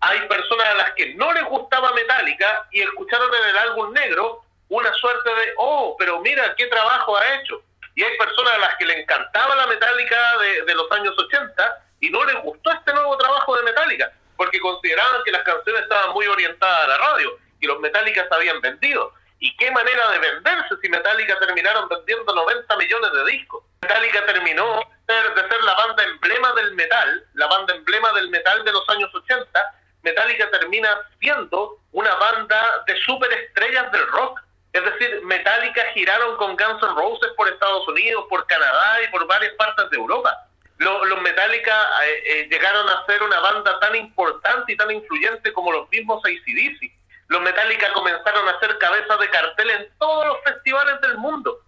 Hay 0.00 0.26
personas 0.26 0.66
a 0.66 0.74
las 0.74 0.92
que 0.94 1.14
no 1.14 1.32
les 1.32 1.44
gustaba 1.44 1.92
Metallica 1.92 2.66
y 2.72 2.80
escucharon 2.80 3.32
en 3.32 3.50
el 3.50 3.56
álbum 3.56 3.92
negro 3.92 4.42
una 4.68 4.92
suerte 4.94 5.30
de, 5.30 5.52
oh, 5.58 5.94
pero 5.96 6.20
mira 6.20 6.54
qué 6.56 6.66
trabajo 6.66 7.16
ha 7.16 7.36
hecho. 7.36 7.62
Y 7.94 8.02
hay 8.02 8.18
personas 8.18 8.54
a 8.54 8.58
las 8.58 8.74
que 8.76 8.86
le 8.86 9.02
encantaba 9.02 9.54
la 9.54 9.68
Metallica 9.68 10.38
de, 10.38 10.62
de 10.62 10.74
los 10.74 10.90
años 10.90 11.16
80 11.16 11.84
y 12.00 12.10
no 12.10 12.24
les 12.24 12.42
gustó 12.42 12.72
este 12.72 12.92
nuevo 12.94 13.16
trabajo 13.16 13.56
de 13.56 13.62
Metallica, 13.62 14.12
porque 14.36 14.58
consideraban 14.58 15.22
que 15.24 15.30
las 15.30 15.44
canciones 15.44 15.82
estaban 15.82 16.14
muy 16.14 16.26
orientadas 16.26 16.84
a 16.84 16.88
la 16.88 16.98
radio 16.98 17.38
y 17.60 17.66
los 17.68 17.78
Metallica 17.78 18.26
se 18.28 18.34
habían 18.34 18.60
vendido. 18.60 19.12
¿Y 19.42 19.56
qué 19.56 19.70
manera 19.70 20.10
de 20.10 20.18
venderse 20.18 20.76
si 20.82 20.88
Metallica 20.90 21.38
terminaron 21.38 21.88
vendiendo 21.88 22.34
90 22.34 22.76
millones 22.76 23.10
de 23.10 23.32
discos? 23.32 23.64
Metallica 23.80 24.26
terminó 24.26 24.82
de 25.08 25.48
ser 25.48 25.64
la 25.64 25.74
banda 25.74 26.04
emblema 26.04 26.52
del 26.52 26.74
metal, 26.74 27.24
la 27.32 27.46
banda 27.46 27.74
emblema 27.74 28.12
del 28.12 28.28
metal 28.28 28.62
de 28.64 28.72
los 28.72 28.86
años 28.90 29.10
80. 29.14 29.74
Metallica 30.02 30.50
termina 30.50 30.90
siendo 31.18 31.78
una 31.92 32.14
banda 32.16 32.84
de 32.86 33.00
superestrellas 33.00 33.90
del 33.92 34.06
rock. 34.08 34.40
Es 34.74 34.84
decir, 34.84 35.22
Metallica 35.24 35.84
giraron 35.94 36.36
con 36.36 36.54
Guns 36.54 36.82
N' 36.82 36.94
Roses 36.94 37.30
por 37.34 37.48
Estados 37.48 37.88
Unidos, 37.88 38.26
por 38.28 38.46
Canadá 38.46 39.02
y 39.02 39.08
por 39.08 39.26
varias 39.26 39.54
partes 39.54 39.88
de 39.88 39.96
Europa. 39.96 40.36
Los, 40.76 41.20
Metallica 41.22 41.74
eh, 42.04 42.22
eh, 42.26 42.48
llegaron 42.50 42.86
a 42.90 43.06
ser 43.06 43.22
una 43.22 43.40
banda 43.40 43.80
tan 43.80 43.96
importante 43.96 44.72
y 44.72 44.76
tan 44.76 44.90
influyente 44.90 45.50
como 45.54 45.72
los 45.72 45.88
mismos 45.88 46.22
ACDC 46.24 46.99
los 47.30 47.40
Metallica 47.42 47.92
comenzaron 47.92 48.48
a 48.48 48.50
hacer 48.50 48.76
cabeza 48.78 49.16
de 49.16 49.30
cartel 49.30 49.70
en 49.70 49.88
todos 49.98 50.26
los 50.26 50.38
festivales 50.42 51.00
del 51.00 51.16
mundo. 51.16 51.60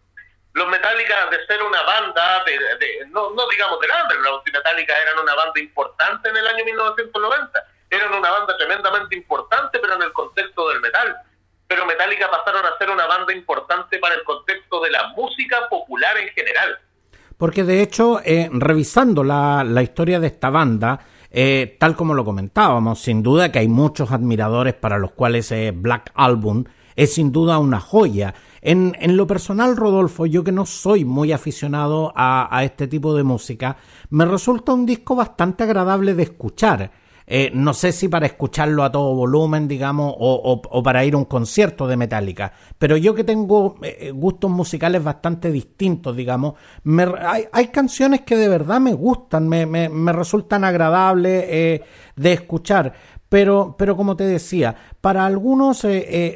Los 0.54 0.68
Metallica, 0.68 1.30
de 1.30 1.46
ser 1.46 1.62
una 1.62 1.80
banda, 1.84 2.42
de, 2.44 3.06
no, 3.10 3.30
no 3.30 3.48
digamos 3.48 3.78
de 3.78 3.86
underground, 3.86 4.24
los 4.24 4.42
Metallica 4.52 4.92
eran 5.00 5.20
una 5.22 5.36
banda 5.36 5.60
importante 5.60 6.28
en 6.30 6.36
el 6.36 6.48
año 6.48 6.64
1990. 6.64 7.64
Eran 7.90 8.12
una 8.12 8.30
banda 8.32 8.56
tremendamente 8.56 9.14
importante, 9.14 9.78
pero 9.78 9.94
en 9.94 10.02
el 10.02 10.12
contexto 10.12 10.68
del 10.68 10.80
metal. 10.80 11.16
Pero 11.68 11.86
Metallica 11.86 12.28
pasaron 12.28 12.66
a 12.66 12.76
ser 12.76 12.90
una 12.90 13.06
banda 13.06 13.32
importante 13.32 14.00
para 14.00 14.16
el 14.16 14.24
contexto 14.24 14.80
de 14.80 14.90
la 14.90 15.12
música 15.14 15.68
popular 15.68 16.18
en 16.18 16.28
general. 16.30 16.80
Porque 17.38 17.62
de 17.62 17.82
hecho, 17.82 18.20
eh, 18.24 18.50
revisando 18.52 19.22
la 19.22 19.82
historia 19.82 20.18
de 20.18 20.26
esta 20.26 20.50
banda, 20.50 20.98
eh, 21.34 21.76
tal 21.80 21.96
como 21.96 22.12
lo 22.12 22.24
comentábamos, 22.24 23.00
sin 23.00 23.22
duda 23.22 23.50
que 23.50 23.58
hay 23.58 23.68
muchos 23.68 24.12
admiradores 24.12 24.74
para 24.74 24.98
los 24.98 25.12
cuales 25.12 25.50
eh, 25.50 25.72
Black 25.74 26.12
Album 26.14 26.64
es 26.94 27.14
sin 27.14 27.32
duda 27.32 27.58
una 27.58 27.80
joya. 27.80 28.34
En, 28.60 28.94
en, 29.00 29.16
lo 29.16 29.26
personal, 29.26 29.76
Rodolfo, 29.76 30.26
yo 30.26 30.44
que 30.44 30.52
no 30.52 30.66
soy 30.66 31.06
muy 31.06 31.32
aficionado 31.32 32.12
a, 32.14 32.54
a 32.54 32.64
este 32.64 32.86
tipo 32.86 33.14
de 33.14 33.22
música, 33.22 33.78
me 34.10 34.26
resulta 34.26 34.74
un 34.74 34.84
disco 34.84 35.16
bastante 35.16 35.64
agradable 35.64 36.14
de 36.14 36.24
escuchar. 36.24 37.01
Eh, 37.26 37.50
no 37.54 37.72
sé 37.74 37.92
si 37.92 38.08
para 38.08 38.26
escucharlo 38.26 38.82
a 38.82 38.90
todo 38.90 39.14
volumen, 39.14 39.68
digamos, 39.68 40.14
o, 40.18 40.82
para 40.82 41.04
ir 41.04 41.14
a 41.14 41.18
un 41.18 41.24
concierto 41.24 41.86
de 41.86 41.96
Metallica, 41.96 42.52
pero 42.78 42.96
yo 42.96 43.14
que 43.14 43.24
tengo 43.24 43.76
eh, 43.82 44.10
gustos 44.12 44.50
musicales 44.50 45.02
bastante 45.02 45.50
distintos, 45.50 46.16
digamos, 46.16 46.54
hay, 47.52 47.66
canciones 47.68 48.22
que 48.22 48.36
de 48.36 48.48
verdad 48.48 48.80
me 48.80 48.92
gustan, 48.92 49.48
me, 49.48 50.12
resultan 50.12 50.64
agradables 50.64 51.44
eh, 51.48 51.82
de 52.16 52.32
escuchar. 52.32 52.92
Pero, 53.28 53.76
pero 53.78 53.96
como 53.96 54.14
te 54.14 54.24
decía, 54.24 54.76
para 55.00 55.24
algunos 55.24 55.86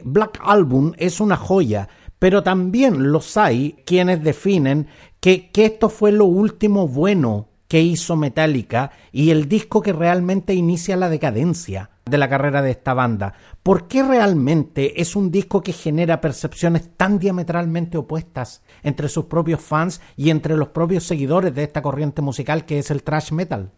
Black 0.04 0.40
Album 0.42 0.92
es 0.96 1.20
una 1.20 1.36
joya, 1.36 1.86
pero 2.18 2.42
también 2.42 3.12
los 3.12 3.36
hay 3.36 3.76
quienes 3.84 4.24
definen 4.24 4.86
que, 5.20 5.50
que 5.50 5.66
esto 5.66 5.90
fue 5.90 6.10
lo 6.10 6.24
último 6.24 6.88
bueno 6.88 7.48
que 7.68 7.80
hizo 7.80 8.16
Metallica 8.16 8.92
y 9.12 9.30
el 9.30 9.48
disco 9.48 9.82
que 9.82 9.92
realmente 9.92 10.54
inicia 10.54 10.96
la 10.96 11.08
decadencia 11.08 11.90
de 12.04 12.18
la 12.18 12.28
carrera 12.28 12.62
de 12.62 12.70
esta 12.70 12.94
banda. 12.94 13.34
¿Por 13.62 13.88
qué 13.88 14.02
realmente 14.02 15.00
es 15.00 15.16
un 15.16 15.30
disco 15.32 15.62
que 15.62 15.72
genera 15.72 16.20
percepciones 16.20 16.96
tan 16.96 17.18
diametralmente 17.18 17.98
opuestas 17.98 18.64
entre 18.84 19.08
sus 19.08 19.24
propios 19.24 19.60
fans 19.60 20.00
y 20.16 20.30
entre 20.30 20.56
los 20.56 20.68
propios 20.68 21.04
seguidores 21.04 21.54
de 21.54 21.64
esta 21.64 21.82
corriente 21.82 22.22
musical 22.22 22.64
que 22.64 22.78
es 22.78 22.90
el 22.90 23.02
thrash 23.02 23.32
metal? 23.32 23.72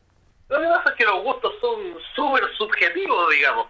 Lo 0.49 0.61
que 0.61 0.67
pasa 0.67 0.91
es 0.91 0.97
que 0.97 1.05
los 1.05 1.23
gustos 1.23 1.53
son 1.61 1.79
súper 2.15 2.43
subjetivos, 2.59 3.31
digamos. 3.31 3.67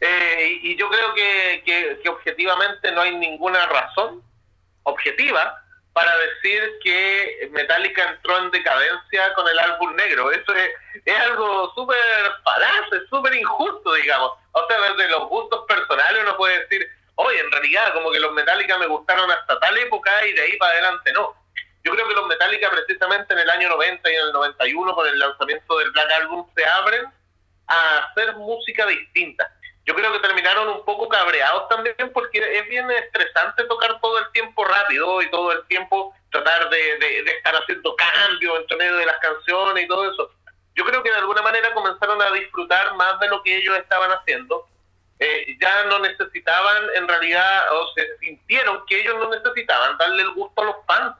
Eh, 0.00 0.60
y 0.62 0.76
yo 0.76 0.88
creo 0.88 1.14
que, 1.14 1.98
que 2.02 2.08
objetivamente 2.08 2.92
no 2.92 3.00
hay 3.00 3.16
ninguna 3.16 3.66
razón 3.66 4.22
objetiva 4.84 5.65
para 5.96 6.14
decir 6.18 6.78
que 6.82 7.48
Metallica 7.52 8.06
entró 8.06 8.36
en 8.36 8.50
decadencia 8.50 9.32
con 9.32 9.48
el 9.48 9.58
álbum 9.58 9.96
negro. 9.96 10.30
Eso 10.30 10.52
es, 10.54 10.70
algo 11.22 11.72
súper 11.74 11.96
falaz, 12.44 12.92
es 12.92 13.08
súper 13.08 13.34
injusto, 13.34 13.94
digamos. 13.94 14.32
O 14.52 14.66
sea, 14.66 14.78
desde 14.78 15.08
los 15.08 15.26
gustos 15.30 15.64
personales 15.66 16.20
uno 16.22 16.36
puede 16.36 16.60
decir, 16.60 16.86
oye, 17.14 17.40
en 17.40 17.50
realidad 17.50 17.94
como 17.94 18.12
que 18.12 18.20
los 18.20 18.30
Metallica 18.34 18.76
me 18.76 18.88
gustaron 18.88 19.30
hasta 19.30 19.58
tal 19.58 19.78
época 19.78 20.10
y 20.26 20.34
de 20.34 20.42
ahí 20.42 20.58
para 20.58 20.72
adelante 20.72 21.14
no. 21.14 21.34
Yo 21.82 21.92
creo 21.92 22.06
que 22.06 22.14
los 22.14 22.26
Metallica 22.26 22.68
precisamente 22.68 23.32
en 23.32 23.40
el 23.40 23.48
año 23.48 23.70
90 23.70 24.12
y 24.12 24.14
en 24.16 24.20
el 24.20 24.32
91 24.32 24.94
con 24.94 25.06
el 25.08 25.18
lanzamiento 25.18 25.78
del 25.78 25.92
Black 25.92 26.10
Album 26.10 26.46
se 26.54 26.66
abren 26.66 27.06
a 27.68 27.98
hacer 28.00 28.34
música 28.34 28.84
distinta. 28.84 29.50
Yo 29.86 29.94
creo 29.94 30.12
que 30.12 30.18
terminaron 30.18 30.68
un 30.68 30.84
poco 30.84 31.08
cabreados 31.08 31.68
también 31.68 32.10
porque 32.12 32.38
es 32.38 32.68
bien 32.68 32.90
estresante 32.90 33.64
tocar 33.64 34.00
todo 34.00 34.18
el 34.18 34.30
tiempo 34.32 34.64
rápido 34.64 35.22
y 35.22 35.30
todo 35.30 35.52
el 35.52 35.64
tiempo 35.66 36.12
tratar 36.30 36.68
de, 36.68 36.98
de, 36.98 37.30
estar 37.30 37.54
haciendo 37.54 37.94
cambios 37.94 38.58
entre 38.58 38.76
medio 38.76 38.96
de 38.96 39.06
las 39.06 39.18
canciones 39.18 39.84
y 39.84 39.88
todo 39.88 40.10
eso. 40.10 40.30
Yo 40.74 40.84
creo 40.84 41.02
que 41.02 41.10
de 41.10 41.16
alguna 41.16 41.40
manera 41.40 41.72
comenzaron 41.72 42.20
a 42.20 42.30
disfrutar 42.32 42.94
más 42.96 43.18
de 43.20 43.28
lo 43.28 43.42
que 43.42 43.56
ellos 43.56 43.78
estaban 43.78 44.10
haciendo 44.10 44.66
eh, 45.18 45.56
ya 45.60 45.84
no 45.84 45.98
necesitaban 46.00 46.84
en 46.94 47.08
realidad, 47.08 47.72
o 47.72 47.92
se 47.94 48.18
sintieron 48.18 48.84
que 48.86 49.00
ellos 49.00 49.16
no 49.18 49.30
necesitaban 49.30 49.96
darle 49.96 50.22
el 50.22 50.34
gusto 50.34 50.60
a 50.60 50.64
los 50.66 50.76
fans. 50.86 51.16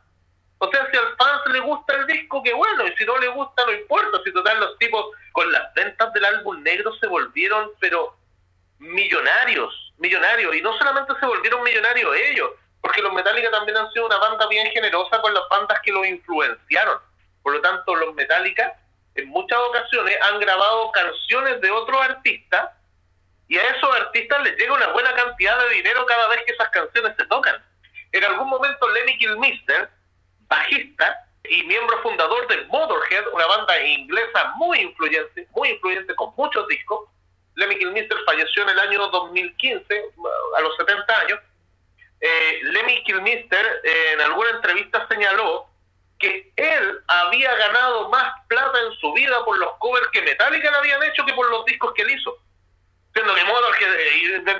O 0.59 0.71
sea, 0.71 0.87
si 0.91 0.97
al 0.97 1.17
fans 1.17 1.43
le 1.53 1.61
gusta 1.61 1.95
el 1.95 2.07
disco, 2.07 2.43
qué 2.43 2.53
bueno, 2.53 2.87
y 2.87 2.97
si 2.97 3.05
no 3.05 3.17
le 3.19 3.29
gusta, 3.29 3.65
no 3.65 3.73
importa. 3.73 4.21
Si 4.25 4.33
total 4.33 4.61
los 4.61 4.79
tipos 4.79 5.07
con 5.33 5.51
las 5.51 5.73
ventas 5.75 6.13
del 6.13 6.25
álbum 6.25 6.63
negro 6.63 6.95
se 6.97 7.07
volvieron, 7.07 7.71
pero 7.81 8.17
millonarios, 8.79 9.93
millonarios. 9.99 10.55
Y 10.55 10.63
no 10.63 10.77
solamente 10.79 11.13
se 11.19 11.27
volvieron 11.27 11.63
millonarios 11.63 12.15
ellos, 12.17 12.51
porque 12.81 13.03
los 13.03 13.13
Metallica 13.13 13.51
también 13.51 13.77
han 13.77 13.91
sido 13.93 14.07
una 14.07 14.19
banda 14.19 14.47
bien 14.49 14.71
generosa 14.73 15.21
con 15.21 15.35
las 15.35 15.49
bandas 15.49 15.81
que 15.83 15.93
los 15.93 16.07
influenciaron. 16.07 16.99
Por 17.43 17.55
lo 17.55 17.61
tanto, 17.61 17.95
los 17.95 18.15
Metallica 18.15 18.73
en 19.17 19.29
muchas 19.29 19.59
ocasiones 19.59 20.17
han 20.23 20.39
grabado 20.41 20.93
canciones 20.93 21.61
de 21.61 21.71
otros 21.71 22.01
artistas 22.03 22.71
y 23.49 23.57
a 23.59 23.63
esos 23.71 23.95
artistas 23.95 24.43
les 24.43 24.57
llega 24.57 24.75
una 24.75 24.89
buena 24.89 25.15
cantidad 25.15 25.59
de 25.59 25.75
dinero 25.75 26.05
cada 26.07 26.29
vez 26.29 26.43
que 26.45 26.53
esas 26.53 26.69
canciones 26.71 27.15
se 27.17 27.25
tocan. 27.27 27.57
En 28.13 28.25
algún 28.25 28.49
momento 28.49 28.89
Lemmy 28.89 29.19
Kilmister, 29.19 29.89
bajista 30.49 31.27
y 31.49 31.63
miembro 31.65 32.01
fundador 32.03 32.47
de 32.49 32.65
Motorhead, 32.67 33.27
una 33.33 33.47
banda 33.47 33.81
inglesa 33.83 34.53
muy 34.57 34.81
influyente, 34.81 35.47
muy 35.53 35.71
influyente 35.71 36.15
con 36.15 36.35
muchos 36.37 36.67
discos, 36.69 37.09
Lemmy 37.57 37.79
Kilmister 37.79 38.17
falleció 38.25 38.63
en 38.63 38.71
el 38.71 38.79
año 38.79 39.09
2015, 39.09 40.05
a 40.57 40.61
los 40.61 40.77
70 40.77 41.21
años. 41.21 41.41
Eh, 42.21 42.61
Lemmy 42.63 43.03
Kilmister 43.05 43.81
eh, 43.85 44.13
en 44.13 44.21
alguna 44.23 44.51
entrevista 44.51 45.07
señaló 45.09 45.67
que 46.19 46.51
él 46.57 47.01
había 47.09 47.55
ganado 47.57 48.09
más 48.09 48.33
plata 48.49 48.79
en 48.81 48.93
su 49.01 49.13
vida 49.13 49.45
por 49.45 49.59
los 49.59 49.77
covers 49.79 50.09
que 50.09 50.23
Metallica 50.23 50.71
le 50.71 50.79
habían 50.79 51.03
hecho 51.03 51.27
que 51.27 51.35
por 51.35 51.51
los 51.51 51.65
discos 51.67 51.93
que 51.93 52.03
él 52.03 52.11
hizo 52.11 52.39
siendo 53.17 53.35
que 53.35 53.41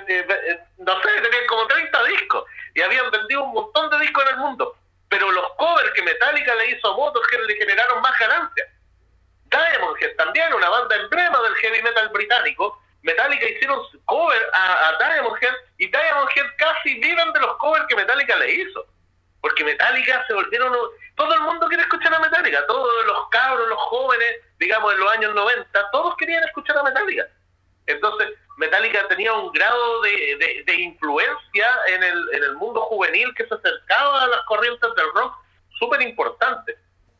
que, 0.07 0.59
no 0.79 1.01
sé, 1.01 1.21
tenían 1.21 1.47
como 1.47 1.67
30 1.67 2.03
discos 2.05 2.43
y 2.73 2.81
habían 2.81 3.11
vendido 3.11 3.43
un 3.43 3.53
montón 3.53 3.89
de 3.91 3.99
discos 3.99 4.23
en 4.23 4.29
el 4.29 4.37
mundo. 4.37 4.75
Pero 5.09 5.31
los 5.31 5.53
covers 5.53 5.91
que 5.93 6.01
Metallica 6.01 6.55
le 6.55 6.71
hizo 6.71 6.91
a 6.91 6.97
Motorhead 6.97 7.45
le 7.45 7.55
generaron 7.55 8.01
más 8.01 8.17
ganancias. 8.19 8.67
Diamond 9.45 10.01
Head 10.01 10.15
también, 10.15 10.53
una 10.53 10.69
banda 10.69 10.95
emblema 10.95 11.41
del 11.41 11.55
heavy 11.55 11.81
metal 11.83 12.09
británico, 12.09 12.81
Metallica 13.07 13.47
hicieron 13.47 13.79
cover 14.03 14.41
a, 14.53 14.89
a 14.89 14.97
Diamond 14.97 15.37
y 15.77 15.87
Diamond 15.87 16.29
Head 16.35 16.45
casi 16.57 16.95
viven 16.95 17.31
de 17.31 17.39
los 17.39 17.55
covers 17.55 17.85
que 17.87 17.95
Metallica 17.95 18.35
le 18.35 18.51
hizo. 18.51 18.85
Porque 19.39 19.63
Metallica 19.63 20.25
se 20.27 20.33
volvieron... 20.33 20.75
Todo 21.15 21.33
el 21.33 21.41
mundo 21.41 21.67
quiere 21.67 21.83
escuchar 21.83 22.13
a 22.13 22.19
Metallica, 22.19 22.67
todos 22.67 23.05
los 23.05 23.29
cabros, 23.29 23.69
los 23.69 23.79
jóvenes, 23.79 24.41
digamos 24.59 24.93
en 24.93 24.99
los 24.99 25.11
años 25.11 25.33
90, 25.33 25.91
todos 25.91 26.15
querían 26.17 26.43
escuchar 26.43 26.77
a 26.77 26.83
Metallica. 26.83 27.25
Entonces, 27.85 28.29
Metallica 28.57 29.07
tenía 29.07 29.31
un 29.33 29.53
grado 29.53 30.01
de, 30.01 30.63
de, 30.65 30.75
influencia 30.75 31.67
en 31.87 32.03
el, 32.03 32.29
en 32.33 32.43
el 32.43 32.55
mundo 32.55 32.81
juvenil 32.81 33.33
que 33.35 33.47
se 33.47 33.55
acercaba 33.55 34.23
a 34.23 34.27
las 34.27 34.41
corrientes 34.41 34.89
del 34.95 35.13
rock 35.13 35.33
súper 35.79 36.01
importante. 36.01 36.77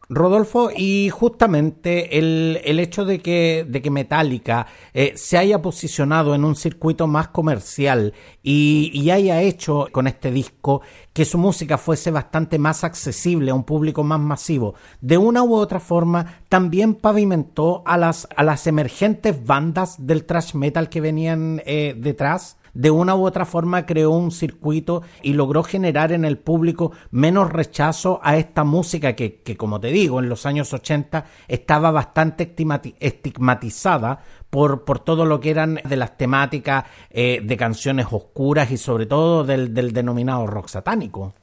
Rodolfo, 0.10 0.70
y 0.76 1.10
justamente 1.10 2.18
el, 2.18 2.62
el, 2.64 2.80
hecho 2.80 3.04
de 3.04 3.20
que, 3.20 3.66
de 3.68 3.82
que 3.82 3.92
Metallica 3.92 4.68
eh, 4.94 5.14
se 5.16 5.38
haya 5.38 5.62
posicionado 5.62 6.34
en 6.34 6.46
un 6.46 6.56
circuito 6.56 7.08
más 7.08 7.28
comercial 7.28 8.14
y, 8.42 8.90
y, 8.94 9.12
haya 9.12 9.42
hecho 9.42 9.88
con 9.92 10.08
este 10.08 10.32
disco 10.32 10.82
que 11.12 11.26
su 11.26 11.38
música 11.38 11.78
fuese 11.78 12.12
bastante 12.12 12.58
más 12.58 12.86
accesible 12.86 13.52
a 13.52 13.56
un 13.56 13.66
público 13.66 14.04
más 14.04 14.20
masivo, 14.20 14.76
de 15.02 15.18
una 15.18 15.44
u 15.44 15.56
otra 15.56 15.82
forma 15.82 16.42
también 16.48 16.96
pavimentó 16.96 17.84
a 17.86 17.98
las, 17.98 18.30
a 18.36 18.44
las 18.44 18.66
emergentes 18.68 19.46
bandas 19.46 19.96
del 20.06 20.26
thrash 20.26 20.54
metal 20.54 20.88
que 20.88 21.02
venían 21.02 21.62
eh, 21.66 21.96
detrás 21.98 22.57
de 22.78 22.92
una 22.92 23.16
u 23.16 23.26
otra 23.26 23.46
forma 23.46 23.88
creó 23.88 24.12
un 24.12 24.30
circuito 24.30 25.02
y 25.24 25.34
logró 25.34 25.64
generar 25.64 26.12
en 26.12 26.24
el 26.26 26.38
público 26.38 26.92
menos 27.10 27.52
rechazo 27.52 28.20
a 28.22 28.38
esta 28.38 28.64
música 28.64 29.16
que, 29.16 29.42
que 29.42 29.58
como 29.58 29.80
te 29.80 29.88
digo, 29.88 30.20
en 30.20 30.30
los 30.30 30.46
años 30.46 30.72
80 30.72 31.26
estaba 31.48 31.90
bastante 31.90 32.54
estigmatizada 33.00 34.24
por, 34.52 34.86
por 34.86 35.00
todo 35.00 35.26
lo 35.26 35.40
que 35.40 35.50
eran 35.50 35.82
de 35.84 35.96
las 35.98 36.18
temáticas 36.18 36.86
eh, 37.10 37.40
de 37.42 37.58
canciones 37.58 38.06
oscuras 38.12 38.70
y 38.70 38.78
sobre 38.78 39.08
todo 39.08 39.44
del, 39.44 39.74
del 39.74 39.92
denominado 39.92 40.46
rock 40.46 40.68
satánico. 40.68 41.34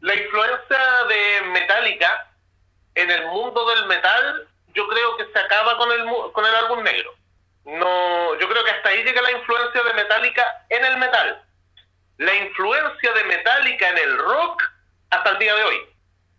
La 0.00 0.14
influencia 0.14 0.78
de 1.08 1.50
Metallica 1.52 2.34
en 2.96 3.10
el 3.12 3.26
mundo 3.26 3.60
del 3.68 3.86
metal 3.86 4.48
yo 4.74 4.88
creo 4.88 5.16
que 5.16 5.32
se 5.32 5.38
acaba 5.38 5.76
con 5.78 5.92
el, 5.92 6.00
con 6.32 6.44
el 6.44 6.54
álbum 6.56 6.82
negro 6.82 7.19
no, 7.78 8.38
yo 8.38 8.48
creo 8.48 8.64
que 8.64 8.70
hasta 8.70 8.88
ahí 8.88 9.04
llega 9.04 9.22
la 9.22 9.32
influencia 9.32 9.82
de 9.82 9.94
Metallica 9.94 10.64
en 10.68 10.84
el 10.84 10.96
metal. 10.98 11.42
La 12.18 12.34
influencia 12.34 13.12
de 13.12 13.24
Metallica 13.24 13.88
en 13.88 13.98
el 13.98 14.18
rock 14.18 14.62
hasta 15.10 15.30
el 15.30 15.38
día 15.38 15.54
de 15.54 15.64
hoy. 15.64 15.76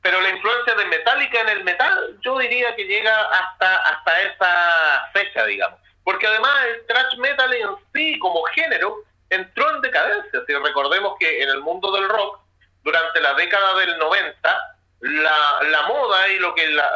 Pero 0.01 0.19
la 0.19 0.29
influencia 0.29 0.75
de 0.75 0.85
Metallica 0.85 1.41
en 1.41 1.49
el 1.49 1.63
metal, 1.63 2.17
yo 2.21 2.37
diría 2.39 2.75
que 2.75 2.85
llega 2.85 3.21
hasta, 3.21 3.75
hasta 3.77 4.21
esa 4.21 5.09
fecha, 5.13 5.45
digamos. 5.45 5.79
Porque 6.03 6.27
además 6.27 6.51
el 6.65 6.85
thrash 6.87 7.17
metal 7.17 7.53
en 7.53 7.69
sí, 7.93 8.17
como 8.19 8.43
género, 8.45 9.03
entró 9.29 9.75
en 9.75 9.81
decadencia. 9.81 10.41
Si 10.45 10.53
recordemos 10.53 11.15
que 11.19 11.43
en 11.43 11.49
el 11.49 11.61
mundo 11.61 11.91
del 11.91 12.09
rock, 12.09 12.39
durante 12.83 13.21
la 13.21 13.35
década 13.35 13.75
del 13.75 13.97
90, 13.99 14.70
la, 15.01 15.59
la 15.63 15.81
moda 15.87 16.27
y 16.29 16.37
lo 16.37 16.53
que 16.53 16.67
las 16.69 16.87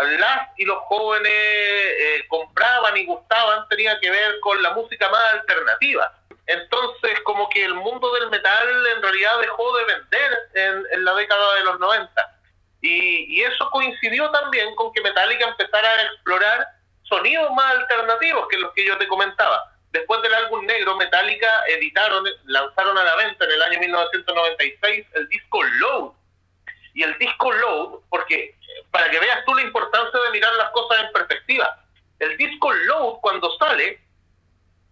y 0.58 0.66
los 0.66 0.78
jóvenes 0.84 1.32
eh, 1.32 2.26
compraban 2.28 2.96
y 2.98 3.06
gustaban 3.06 3.68
tenía 3.68 4.00
que 4.00 4.12
ver 4.12 4.40
con 4.42 4.62
la 4.62 4.72
música 4.72 5.10
más 5.10 5.34
alternativa. 5.34 6.14
Entonces, 6.46 7.20
como 7.24 7.50
que 7.50 7.66
el 7.66 7.74
mundo 7.74 8.14
del 8.14 8.30
metal 8.30 8.88
en 8.96 9.02
realidad 9.02 9.40
dejó 9.42 9.76
de 9.78 9.86
vender 9.86 10.32
en, 10.54 10.84
en 10.92 11.06
la 11.06 11.16
década 11.16 11.56
de 11.56 11.64
los 11.64 11.80
90. 11.80 12.40
Y, 12.82 13.36
y, 13.36 13.42
eso 13.42 13.70
coincidió 13.72 14.30
también 14.30 14.76
con 14.76 14.94
que 14.94 15.02
Metallica 15.02 15.48
empezara 15.48 15.90
a 15.90 16.04
explorar 16.04 16.68
sonidos 17.02 17.52
más 17.54 17.74
alternativos 17.78 18.48
que 18.48 18.58
los 18.60 18.72
que 18.74 18.86
yo 18.86 18.96
te 19.00 19.08
comentaba. 19.08 19.72
Después 19.92 20.22
del 20.22 20.34
álbum 20.36 20.64
negro, 20.68 20.96
Metallica 20.98 21.64
editaron, 21.68 22.26
lanzaron 22.44 22.98
a 22.98 23.04
la 23.04 23.16
venta 23.16 23.46
en 23.46 23.52
el 23.52 23.64
año 23.64 23.80
1996 23.80 25.08
el 25.14 25.28
disco 25.30 25.64
Load, 25.64 26.12
y 26.96 27.04
el 27.04 27.16
disco 27.20 27.52
Load, 27.52 28.00
porque 28.10 28.56
para 28.90 29.10
que 29.12 29.20
veas 29.20 29.44
tú 29.46 29.54
la 29.54 29.62
importancia 29.62 30.20
de 30.20 30.32
mirar 30.32 30.54
las 30.56 30.72
cosas 30.72 31.04
en 31.04 31.12
perspectiva, 31.12 31.78
el 32.20 32.38
disco 32.38 32.74
Load 32.74 33.20
cuando 33.22 33.56
sale, 33.58 34.00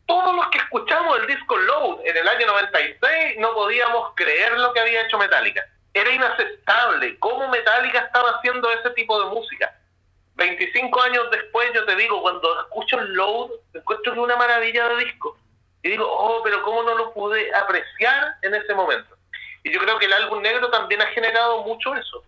todos 0.05 0.35
los 0.35 0.47
que 0.49 0.57
escuchamos 0.57 1.17
el 1.19 1.27
disco 1.27 1.57
Load 1.57 2.05
en 2.05 2.17
el 2.17 2.27
año 2.27 2.45
96 2.47 3.37
no 3.39 3.53
podíamos 3.53 4.11
creer 4.15 4.59
lo 4.59 4.73
que 4.73 4.81
había 4.81 5.05
hecho 5.05 5.17
Metallica. 5.17 5.65
Era 5.93 6.11
inaceptable 6.11 7.17
cómo 7.19 7.47
Metallica 7.47 7.99
estaba 7.99 8.31
haciendo 8.31 8.69
ese 8.71 8.89
tipo 8.91 9.17
de 9.23 9.33
música. 9.33 9.73
25 10.35 11.01
años 11.03 11.31
después, 11.31 11.71
yo 11.73 11.85
te 11.85 11.95
digo, 11.95 12.21
cuando 12.21 12.61
escucho 12.61 12.99
el 12.99 13.13
Load, 13.13 13.51
encuentro 13.73 14.21
una 14.21 14.35
maravilla 14.35 14.89
de 14.89 15.05
disco. 15.05 15.37
Y 15.83 15.89
digo, 15.89 16.05
oh, 16.05 16.41
pero 16.43 16.63
¿cómo 16.63 16.83
no 16.83 16.95
lo 16.95 17.13
pude 17.13 17.53
apreciar 17.55 18.35
en 18.41 18.55
ese 18.55 18.73
momento? 18.73 19.12
Y 19.63 19.71
yo 19.71 19.79
creo 19.79 19.97
que 19.97 20.05
el 20.05 20.13
álbum 20.13 20.41
negro 20.41 20.69
también 20.69 21.01
ha 21.01 21.07
generado 21.07 21.63
mucho 21.63 21.95
eso. 21.95 22.23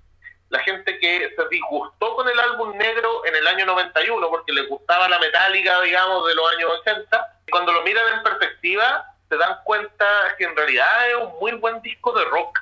La 0.50 0.60
gente 0.60 0.98
que 1.00 1.34
se 1.36 1.48
disgustó 1.50 2.16
con 2.16 2.30
el 2.30 2.40
álbum 2.40 2.78
negro 2.78 3.26
en 3.26 3.36
el 3.36 3.46
año 3.48 3.66
91 3.66 4.30
porque 4.30 4.54
les 4.54 4.70
gustaba 4.70 5.10
la 5.10 5.20
metálica, 5.20 5.82
digamos, 5.82 6.26
de 6.28 6.36
los 6.36 6.52
años 6.54 6.72
80, 6.80 7.40
cuando 7.52 7.74
lo 7.74 7.82
miran 7.84 8.14
en 8.14 8.24
perspectiva 8.24 9.06
se 9.28 9.38
dan 9.38 9.58
cuenta 9.64 10.06
que 10.38 10.46
en 10.46 10.56
realidad 10.56 11.10
es 11.10 11.16
un 11.16 11.40
muy 11.40 11.52
buen 11.54 11.82
disco 11.82 12.14
de 12.14 12.24
rock. 12.26 12.60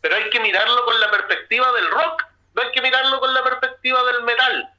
Pero 0.00 0.16
hay 0.16 0.28
que 0.30 0.40
mirarlo 0.40 0.84
con 0.84 0.98
la 0.98 1.10
perspectiva 1.10 1.70
del 1.72 1.90
rock, 1.90 2.24
no 2.54 2.62
hay 2.62 2.72
que 2.72 2.82
mirarlo 2.82 3.20
con 3.20 3.32
la 3.32 3.44
perspectiva 3.44 4.02
del 4.04 4.22
metal. 4.24 4.70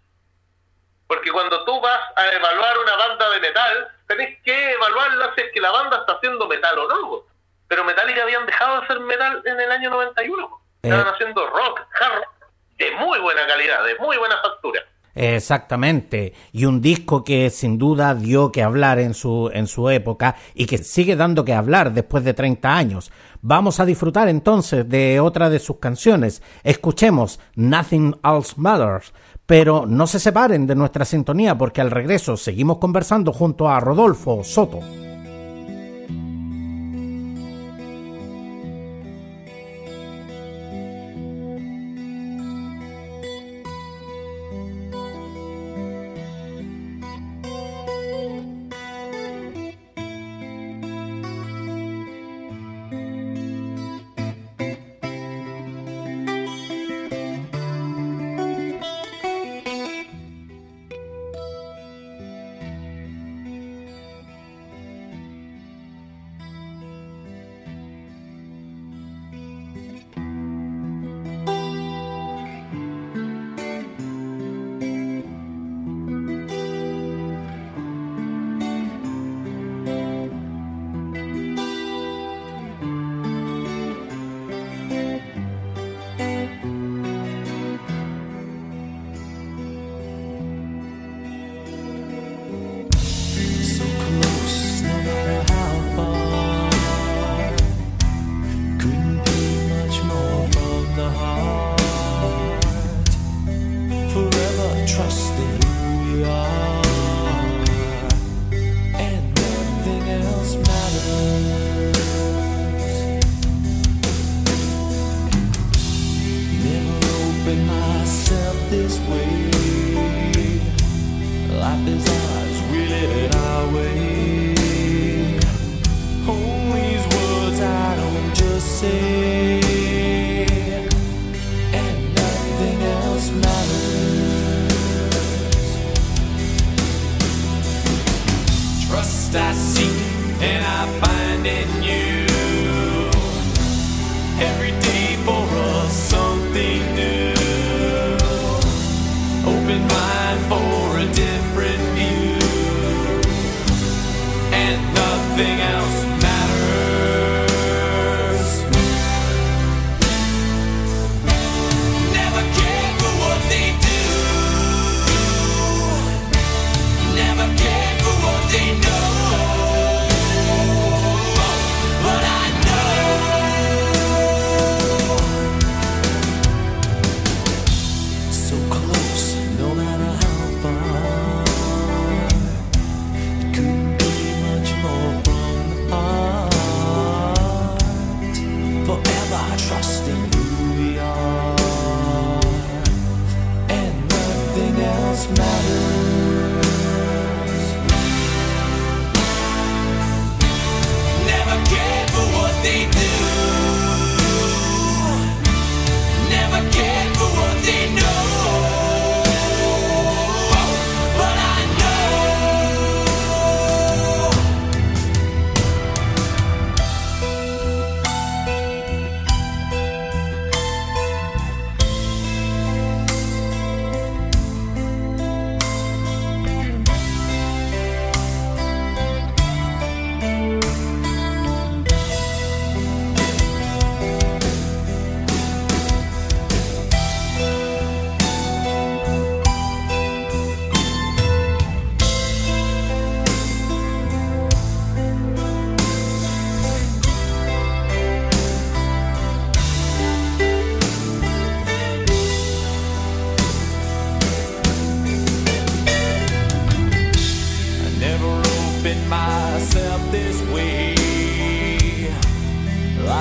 Porque 1.07 1.31
cuando 1.31 1.63
tú 1.63 1.79
vas 1.79 2.01
a 2.15 2.31
evaluar 2.33 2.77
una 2.79 2.95
banda 2.95 3.29
de 3.29 3.39
metal, 3.39 3.91
tenés 4.07 4.41
que 4.43 4.71
evaluarla 4.73 5.33
si 5.35 5.41
es 5.41 5.51
que 5.53 5.61
la 5.61 5.71
banda 5.71 5.97
está 5.99 6.13
haciendo 6.13 6.47
metal 6.47 6.77
o 6.79 6.87
no 6.87 7.32
pero 7.73 7.85
Metallica 7.85 8.21
habían 8.21 8.45
dejado 8.45 8.77
de 8.77 8.83
hacer 8.83 8.99
metal 8.99 9.41
en 9.45 9.59
el 9.59 9.71
año 9.71 9.89
91. 9.89 10.45
Eh. 10.83 10.89
Estaban 10.89 11.11
haciendo 11.11 11.47
rock, 11.47 11.79
hard 11.99 12.17
rock, 12.17 12.51
de 12.77 12.91
muy 13.03 13.19
buena 13.19 13.47
calidad, 13.47 13.83
de 13.83 13.95
muy 13.95 14.15
buena 14.17 14.35
factura. 14.43 14.79
Exactamente, 15.15 16.35
y 16.51 16.65
un 16.65 16.81
disco 16.81 17.23
que 17.23 17.49
sin 17.49 17.79
duda 17.79 18.13
dio 18.13 18.51
que 18.51 18.61
hablar 18.61 18.99
en 18.99 19.15
su, 19.15 19.49
en 19.51 19.65
su 19.65 19.89
época 19.89 20.35
y 20.53 20.67
que 20.67 20.77
sigue 20.77 21.15
dando 21.15 21.43
que 21.43 21.53
hablar 21.53 21.93
después 21.93 22.23
de 22.23 22.35
30 22.35 22.75
años. 22.75 23.11
Vamos 23.41 23.79
a 23.79 23.85
disfrutar 23.85 24.27
entonces 24.27 24.87
de 24.87 25.19
otra 25.19 25.49
de 25.49 25.57
sus 25.57 25.79
canciones. 25.79 26.43
Escuchemos 26.63 27.39
Nothing 27.55 28.19
Else 28.23 28.53
Matters, 28.57 29.13
pero 29.47 29.85
no 29.87 30.05
se 30.05 30.19
separen 30.19 30.67
de 30.67 30.75
nuestra 30.75 31.05
sintonía 31.05 31.57
porque 31.57 31.81
al 31.81 31.89
regreso 31.89 32.37
seguimos 32.37 32.77
conversando 32.77 33.33
junto 33.33 33.67
a 33.67 33.79
Rodolfo 33.79 34.43
Soto. 34.43 34.79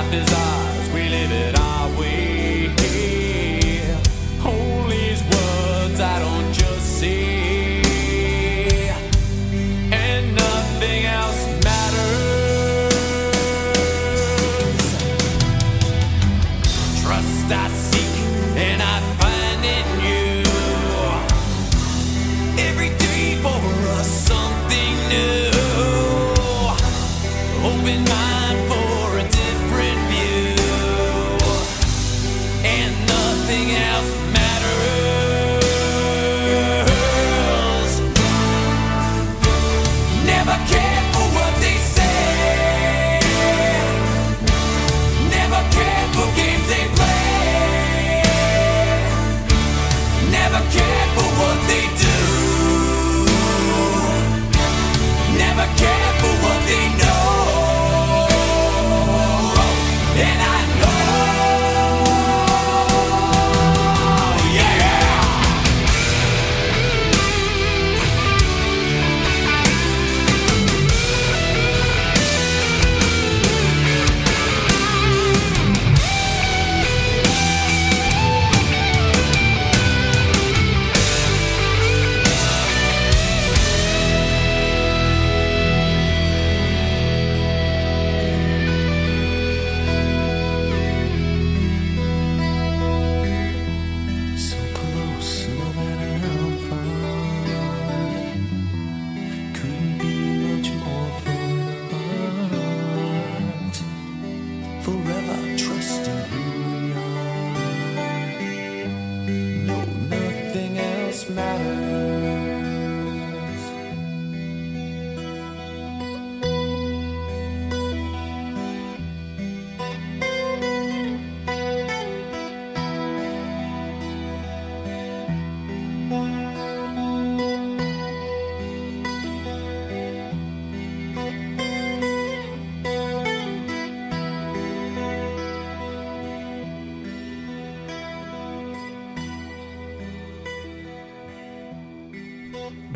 life 0.02 0.14
is 0.14 0.32
ours, 0.32 0.88
we 0.94 1.08
live 1.08 1.32
it 1.32 1.58
our 1.58 1.88
way. 1.98 3.21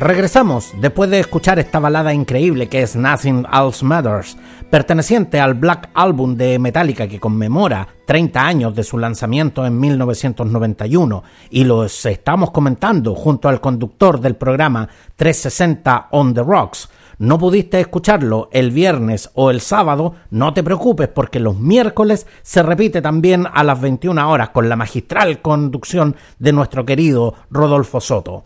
Regresamos 0.07 0.73
después 0.79 1.09
de 1.09 1.19
escuchar 1.19 1.59
esta 1.59 1.79
balada 1.79 2.13
increíble 2.13 2.69
que 2.69 2.81
es 2.81 2.95
Nothing 2.95 3.45
Else 3.51 3.83
Matters, 3.83 4.37
perteneciente 4.69 5.37
al 5.37 5.53
Black 5.53 5.89
Album 5.93 6.37
de 6.37 6.57
Metallica 6.59 7.09
que 7.09 7.19
conmemora 7.19 7.89
30 8.05 8.39
años 8.39 8.73
de 8.73 8.85
su 8.85 8.97
lanzamiento 8.97 9.65
en 9.65 9.77
1991 9.77 11.23
y 11.49 11.65
los 11.65 12.05
estamos 12.05 12.51
comentando 12.51 13.15
junto 13.15 13.49
al 13.49 13.59
conductor 13.59 14.21
del 14.21 14.37
programa 14.37 14.87
360 15.17 16.07
On 16.11 16.33
the 16.33 16.41
Rocks. 16.41 16.87
No 17.17 17.37
pudiste 17.37 17.81
escucharlo 17.81 18.47
el 18.53 18.71
viernes 18.71 19.29
o 19.33 19.51
el 19.51 19.59
sábado, 19.59 20.15
no 20.29 20.53
te 20.53 20.63
preocupes 20.63 21.09
porque 21.09 21.41
los 21.41 21.59
miércoles 21.59 22.27
se 22.43 22.63
repite 22.63 23.01
también 23.01 23.45
a 23.53 23.61
las 23.61 23.81
21 23.81 24.31
horas 24.31 24.51
con 24.51 24.69
la 24.69 24.77
magistral 24.77 25.41
conducción 25.41 26.15
de 26.39 26.53
nuestro 26.53 26.85
querido 26.85 27.33
Rodolfo 27.51 27.99
Soto. 27.99 28.45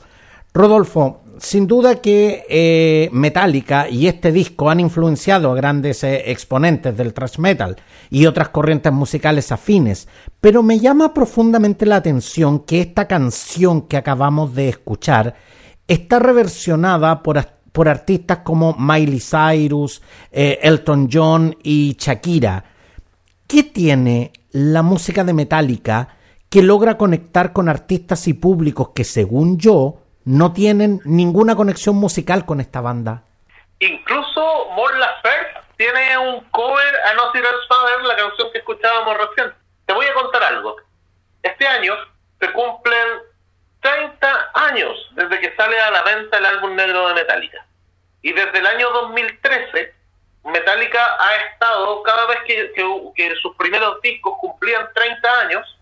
Rodolfo, 0.54 1.21
sin 1.42 1.66
duda 1.66 1.96
que 1.96 2.46
eh, 2.48 3.10
Metallica 3.12 3.90
y 3.90 4.06
este 4.06 4.32
disco 4.32 4.70
han 4.70 4.80
influenciado 4.80 5.52
a 5.52 5.56
grandes 5.56 6.04
eh, 6.04 6.30
exponentes 6.30 6.96
del 6.96 7.16
thrash 7.16 7.40
metal 7.40 7.78
y 8.12 8.28
otras 8.28 8.50
corrientes 8.50 8.94
musicales 8.94 9.52
afines, 9.52 10.08
pero 10.40 10.62
me 10.62 10.80
llama 10.80 11.16
profundamente 11.16 11.88
la 11.88 11.96
atención 11.96 12.60
que 12.60 12.82
esta 12.82 13.08
canción 13.08 13.88
que 13.88 13.98
acabamos 13.98 14.54
de 14.54 14.70
escuchar 14.70 15.34
está 15.88 16.20
reversionada 16.20 17.24
por, 17.24 17.44
por 17.72 17.90
artistas 17.90 18.40
como 18.44 18.76
Miley 18.78 19.20
Cyrus, 19.20 20.04
eh, 20.32 20.60
Elton 20.62 21.10
John 21.12 21.58
y 21.64 21.98
Shakira. 22.00 22.66
¿Qué 23.48 23.64
tiene 23.64 24.32
la 24.52 24.84
música 24.84 25.24
de 25.24 25.34
Metallica 25.34 26.08
que 26.52 26.62
logra 26.62 27.00
conectar 27.00 27.52
con 27.52 27.68
artistas 27.68 28.28
y 28.28 28.34
públicos 28.34 28.90
que, 28.94 29.06
según 29.06 29.58
yo, 29.58 30.01
no 30.26 30.54
tienen 30.54 31.02
ninguna 31.06 31.56
conexión 31.56 31.96
musical 31.96 32.46
con 32.46 32.60
esta 32.60 32.82
banda. 32.82 33.24
Incluso 33.80 34.70
Mon 34.76 35.00
Laferte 35.00 35.60
tiene 35.78 36.18
un 36.18 36.42
cover 36.52 36.96
a 37.08 37.14
No 37.16 37.32
Sir 37.32 37.44
Father, 37.68 38.04
la 38.04 38.16
canción 38.16 38.52
que 38.52 38.60
escuchábamos 38.60 39.18
recién. 39.18 39.54
Te 39.86 39.94
voy 39.94 40.06
a 40.06 40.14
contar 40.14 40.44
algo. 40.44 40.76
Este 41.42 41.68
año 41.68 41.96
se 42.40 42.52
cumplen 42.52 43.08
30 43.82 44.52
años 44.54 44.92
desde 45.16 45.40
que 45.40 45.56
sale 45.56 45.80
a 45.80 45.92
la 45.92 46.04
venta 46.04 46.38
el 46.38 46.46
álbum 46.46 46.76
negro 46.76 47.08
de 47.08 47.16
Metallica. 47.16 47.66
Y 48.22 48.32
desde 48.34 48.60
el 48.60 48.68
año 48.68 48.90
2013, 48.92 49.94
Metallica 50.44 51.18
ha 51.20 51.36
estado, 51.48 52.04
cada 52.04 52.28
vez 52.28 52.40
que, 52.46 52.72
que 53.16 53.36
sus 53.42 53.56
primeros 53.56 54.00
discos 54.02 54.38
cumplían 54.40 54.88
30 54.94 55.40
años, 55.40 55.80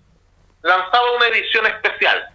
lanzaba 0.61 1.11
una 1.17 1.27
edición 1.27 1.65
especial 1.67 2.29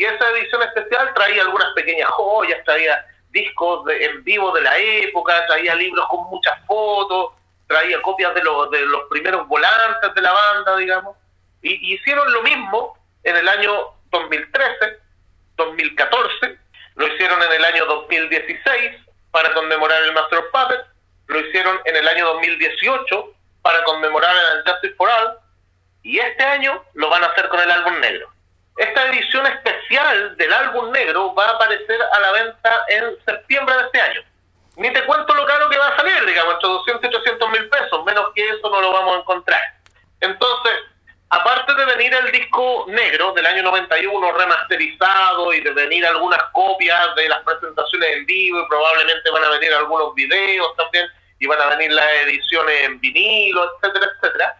y 0.00 0.04
esa 0.06 0.30
edición 0.30 0.62
especial 0.62 1.12
traía 1.12 1.42
algunas 1.42 1.74
pequeñas 1.74 2.08
joyas, 2.08 2.64
traía 2.64 3.04
discos 3.28 3.84
de, 3.84 4.02
en 4.02 4.24
vivo 4.24 4.50
de 4.52 4.62
la 4.62 4.78
época, 4.78 5.46
traía 5.46 5.74
libros 5.74 6.06
con 6.08 6.24
muchas 6.30 6.58
fotos, 6.66 7.34
traía 7.66 8.00
copias 8.00 8.34
de 8.34 8.42
los, 8.42 8.70
de 8.70 8.80
los 8.86 9.02
primeros 9.10 9.46
volantes 9.46 10.14
de 10.14 10.22
la 10.22 10.32
banda, 10.32 10.78
digamos. 10.78 11.18
Y, 11.60 11.94
hicieron 11.94 12.32
lo 12.32 12.42
mismo 12.42 12.96
en 13.24 13.36
el 13.36 13.46
año 13.46 13.92
2013, 14.10 15.00
2014, 15.58 16.58
lo 16.94 17.06
hicieron 17.06 17.42
en 17.42 17.52
el 17.52 17.64
año 17.66 17.84
2016 17.84 18.92
para 19.30 19.52
conmemorar 19.52 20.02
el 20.02 20.14
Master 20.14 20.38
of 20.38 20.46
Puppets, 20.46 20.88
lo 21.26 21.40
hicieron 21.40 21.78
en 21.84 21.96
el 21.96 22.08
año 22.08 22.24
2018 22.24 23.34
para 23.60 23.84
conmemorar 23.84 24.34
el 24.56 24.64
Justice 24.64 24.94
for 24.94 25.10
All, 25.10 25.36
y 26.02 26.18
este 26.18 26.42
año 26.42 26.82
lo 26.94 27.10
van 27.10 27.22
a 27.22 27.26
hacer 27.26 27.50
con 27.50 27.60
el 27.60 27.70
álbum 27.70 28.00
negro. 28.00 28.30
Esta 28.80 29.10
edición 29.10 29.46
especial 29.46 30.38
del 30.38 30.50
álbum 30.54 30.90
negro 30.90 31.34
va 31.34 31.44
a 31.44 31.50
aparecer 31.50 32.00
a 32.00 32.18
la 32.18 32.32
venta 32.32 32.82
en 32.88 33.14
septiembre 33.26 33.76
de 33.76 33.82
este 33.82 34.00
año. 34.00 34.22
Ni 34.76 34.90
te 34.90 35.04
cuento 35.04 35.34
lo 35.34 35.44
caro 35.44 35.68
que 35.68 35.76
va 35.76 35.88
a 35.88 35.96
salir, 35.96 36.24
digamos, 36.24 36.54
entre 36.54 36.70
200 36.70 37.04
y 37.04 37.12
300 37.12 37.50
mil 37.50 37.68
pesos, 37.68 38.02
menos 38.06 38.32
que 38.34 38.48
eso 38.48 38.70
no 38.70 38.80
lo 38.80 38.90
vamos 38.90 39.16
a 39.16 39.18
encontrar. 39.18 39.60
Entonces, 40.22 40.72
aparte 41.28 41.74
de 41.74 41.84
venir 41.84 42.14
el 42.14 42.32
disco 42.32 42.86
negro 42.88 43.32
del 43.32 43.44
año 43.44 43.64
91 43.64 44.32
remasterizado 44.32 45.52
y 45.52 45.60
de 45.60 45.72
venir 45.74 46.06
algunas 46.06 46.42
copias 46.44 47.14
de 47.16 47.28
las 47.28 47.40
presentaciones 47.40 48.16
en 48.16 48.24
vivo 48.24 48.62
y 48.62 48.66
probablemente 48.66 49.30
van 49.30 49.44
a 49.44 49.50
venir 49.50 49.74
algunos 49.74 50.14
videos 50.14 50.74
también 50.76 51.06
y 51.38 51.46
van 51.46 51.60
a 51.60 51.76
venir 51.76 51.92
las 51.92 52.10
ediciones 52.24 52.84
en 52.84 52.98
vinilo, 52.98 53.72
etcétera, 53.74 54.10
etcétera. 54.16 54.56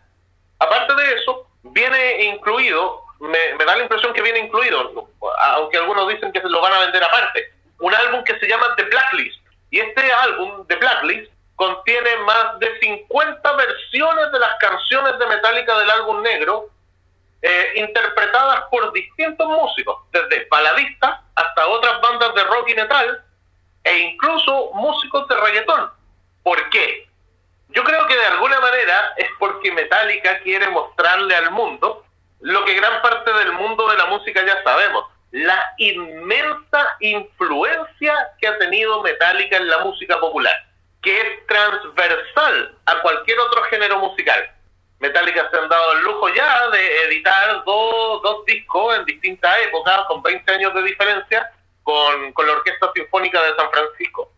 Aparte 0.59 0.95
de 0.95 1.15
eso, 1.15 1.47
viene 1.63 2.25
incluido 2.25 3.09
me, 3.21 3.65
da 3.65 3.77
la 3.77 3.83
impresión 3.83 4.13
que 4.13 4.23
viene 4.23 4.41
incluido, 4.41 5.09
aunque 5.55 5.77
algunos 5.77 6.09
dicen 6.09 6.33
que 6.33 6.41
se 6.41 6.49
lo 6.49 6.61
van 6.61 6.73
a 6.73 6.81
vender 6.81 7.05
aparte, 7.05 7.53
un 7.79 7.95
álbum 7.95 8.25
que 8.25 8.39
se 8.39 8.49
llama 8.49 8.75
The 8.77 8.85
Blacklist. 8.85 9.41
Y 9.71 9.81
este 9.81 10.13
álbum, 10.13 10.67
The 10.67 10.77
Blacklist, 10.77 11.33
contiene 11.55 12.17
más 12.19 12.59
de 12.59 12.79
50 12.81 13.53
versiones 13.53 14.33
de 14.33 14.39
las 14.39 14.57
canciones 14.59 15.19
de 15.19 15.27
Metallica 15.27 15.79
del 15.79 15.91
álbum 15.91 16.23
negro, 16.23 16.71
eh, 17.43 17.73
interpretadas 17.77 18.65
por 18.71 18.93
distintos 18.93 19.47
músicos, 19.47 19.99
desde 20.13 20.47
baladistas 20.51 21.21
hasta 21.35 21.67
otras 21.69 22.01
bandas 22.01 22.35
de 22.35 22.45
rock 22.45 22.69
y 22.71 22.75
metal, 22.75 23.25
e 23.85 23.99
incluso 23.99 24.71
músicos 24.75 25.29
de 25.29 25.37
reggaetón. 25.37 25.91
¿Por 26.43 26.71
qué? 26.71 27.09
Yo 27.69 27.85
creo 27.85 28.07
que 28.07 28.17
de 28.17 28.27
alguna 28.27 28.61
manera 28.61 29.15
es 29.17 29.29
porque 29.39 29.71
Metallica 29.71 30.41
quiere 30.41 30.69
mostrarle 30.69 31.37
al 31.37 31.51
mundo 31.51 32.05
lo 32.41 32.65
que 32.65 32.75
gran 32.75 33.03
parte 33.03 33.33
del 33.33 33.53
mundo 33.53 33.89
de 33.89 33.97
la 33.97 34.07
música 34.07 34.45
ya 34.45 34.63
sabemos, 34.63 35.05
la 35.33 35.75
inmensa 35.79 36.97
influencia 37.01 38.15
que 38.41 38.49
ha 38.49 38.59
tenido 38.59 39.03
Metallica 39.03 39.57
en 39.57 39.69
la 39.69 39.79
música 39.81 40.19
popular, 40.19 40.55
que 41.03 41.19
es 41.21 41.47
transversal 41.47 42.75
a 42.87 43.01
cualquier 43.03 43.39
otro 43.41 43.63
género 43.65 43.99
musical. 43.99 44.51
Metallica 44.99 45.49
se 45.51 45.57
han 45.57 45.69
dado 45.69 45.93
el 45.93 46.03
lujo 46.03 46.29
ya 46.31 46.69
de 46.71 47.03
editar 47.05 47.65
dos, 47.65 48.23
dos 48.23 48.45
discos 48.45 48.97
en 48.97 49.05
distintas 49.05 49.59
épocas, 49.67 50.03
con 50.09 50.23
20 50.23 50.53
años 50.53 50.75
de 50.75 50.83
diferencia, 50.83 51.51
con, 51.83 52.33
con 52.33 52.47
la 52.47 52.53
Orquesta 52.55 52.91
Sinfónica 52.95 53.41
de 53.43 53.57
San 53.57 53.71
Francisco. 53.71 54.31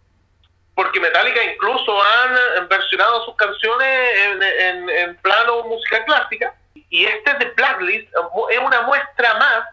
Porque 0.74 1.00
Metallica 1.00 1.42
incluso 1.42 2.00
han 2.02 2.68
versionado 2.68 3.24
sus 3.24 3.34
canciones 3.36 4.18
en, 4.18 4.42
en, 4.42 4.90
en 4.90 5.16
plano 5.16 5.64
música 5.64 6.04
clásica, 6.04 6.54
y 6.92 7.06
este 7.06 7.32
de 7.38 7.46
Blacklist 7.56 8.06
es 8.50 8.58
una 8.58 8.82
muestra 8.82 9.34
más 9.38 9.64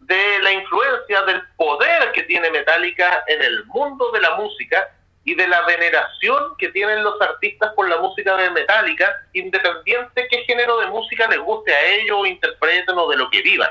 de 0.00 0.38
la 0.42 0.52
influencia, 0.52 1.22
del 1.22 1.40
poder 1.56 2.10
que 2.10 2.24
tiene 2.24 2.50
Metallica 2.50 3.22
en 3.28 3.40
el 3.40 3.64
mundo 3.66 4.10
de 4.10 4.20
la 4.20 4.34
música 4.34 4.90
y 5.22 5.36
de 5.36 5.46
la 5.46 5.62
veneración 5.62 6.56
que 6.58 6.68
tienen 6.70 7.04
los 7.04 7.20
artistas 7.20 7.72
por 7.74 7.88
la 7.88 7.98
música 7.98 8.36
de 8.36 8.50
Metallica, 8.50 9.14
independiente 9.32 10.26
qué 10.28 10.42
género 10.42 10.78
de 10.78 10.88
música 10.88 11.28
les 11.28 11.38
guste 11.38 11.72
a 11.72 11.86
ellos, 11.86 12.26
interpreten 12.26 12.98
o 12.98 13.08
de 13.08 13.16
lo 13.16 13.30
que 13.30 13.42
vivan. 13.42 13.70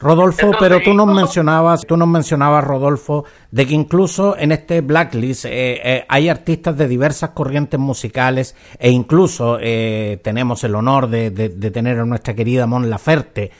Rodolfo, 0.00 0.52
pero 0.58 0.80
tú 0.80 0.94
nos 0.94 1.14
mencionabas, 1.14 1.82
tú 1.86 1.94
nos 1.94 2.08
mencionabas, 2.08 2.64
Rodolfo, 2.64 3.26
de 3.50 3.66
que 3.66 3.74
incluso 3.74 4.34
en 4.34 4.50
este 4.50 4.80
blacklist 4.80 5.44
eh, 5.44 5.50
eh, 5.84 6.04
hay 6.08 6.30
artistas 6.30 6.74
de 6.78 6.88
diversas 6.88 7.30
corrientes 7.30 7.78
musicales 7.78 8.56
e 8.78 8.90
incluso 8.90 9.58
eh, 9.60 10.18
tenemos 10.24 10.64
el 10.64 10.74
honor 10.74 11.06
de, 11.10 11.30
tener 11.70 11.98
a 11.98 12.06
nuestra 12.06 12.34
querida 12.34 12.66
Mon 12.66 12.88
Laferte 12.88 13.50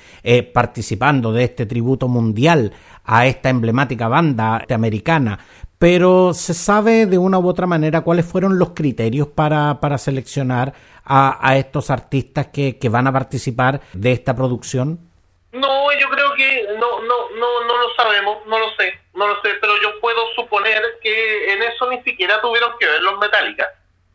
participando 0.55 1.30
de 1.30 1.45
este 1.45 1.66
tributo 1.66 2.09
mundial 2.09 2.72
a 3.05 3.26
esta 3.26 3.51
emblemática 3.51 4.09
banda 4.09 4.64
americana. 4.70 5.38
Pero 5.78 6.32
¿se 6.32 6.55
sabe 6.55 7.05
de 7.05 7.18
una 7.18 7.38
u 7.38 7.47
otra 7.49 7.66
manera 7.66 8.01
cuáles 8.01 8.24
fueron 8.24 8.59
los 8.59 8.70
criterios 8.70 9.28
para, 9.28 9.78
para 9.80 9.99
seleccionar 9.99 10.72
a, 11.05 11.57
estos 11.59 11.91
artistas 11.91 12.47
que, 12.47 12.78
que 12.78 12.88
van 12.88 13.07
a 13.07 13.12
participar 13.12 13.82
de 13.93 14.12
esta 14.12 14.34
producción? 14.34 15.10
No, 15.53 15.92
yo 15.98 16.09
creo 16.09 16.34
que 16.34 16.62
no, 16.78 17.01
no, 17.01 17.30
no, 17.30 17.64
no 17.64 17.78
lo 17.78 17.94
sabemos, 17.96 18.46
no 18.46 18.59
lo 18.59 18.70
sé, 18.76 19.01
no 19.14 19.26
lo 19.26 19.42
sé, 19.42 19.55
pero 19.61 19.76
yo 19.82 19.98
puedo 20.01 20.32
suponer 20.36 20.80
que 21.03 21.53
en 21.53 21.62
eso 21.64 21.90
ni 21.90 22.01
siquiera 22.05 22.40
tuvieron 22.40 22.78
que 22.78 22.86
ver 22.86 23.03
los 23.03 23.18
Metallica. 23.18 23.68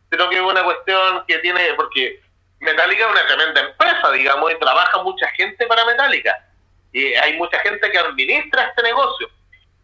Creo 0.08 0.30
que 0.30 0.36
es 0.36 0.42
una 0.42 0.64
cuestión 0.64 1.24
que 1.28 1.38
tiene, 1.40 1.74
porque 1.74 2.22
Metallica 2.60 3.04
es 3.04 3.10
una 3.10 3.26
tremenda 3.26 3.60
empresa, 3.60 4.10
digamos, 4.12 4.50
y 4.50 4.58
trabaja 4.58 5.02
mucha 5.02 5.28
gente 5.28 5.66
para 5.66 5.84
Metallica. 5.84 6.34
Y 6.92 7.12
hay 7.14 7.34
mucha 7.36 7.58
gente 7.58 7.90
que 7.90 7.98
administra 7.98 8.68
este 8.68 8.82
negocio. 8.82 9.28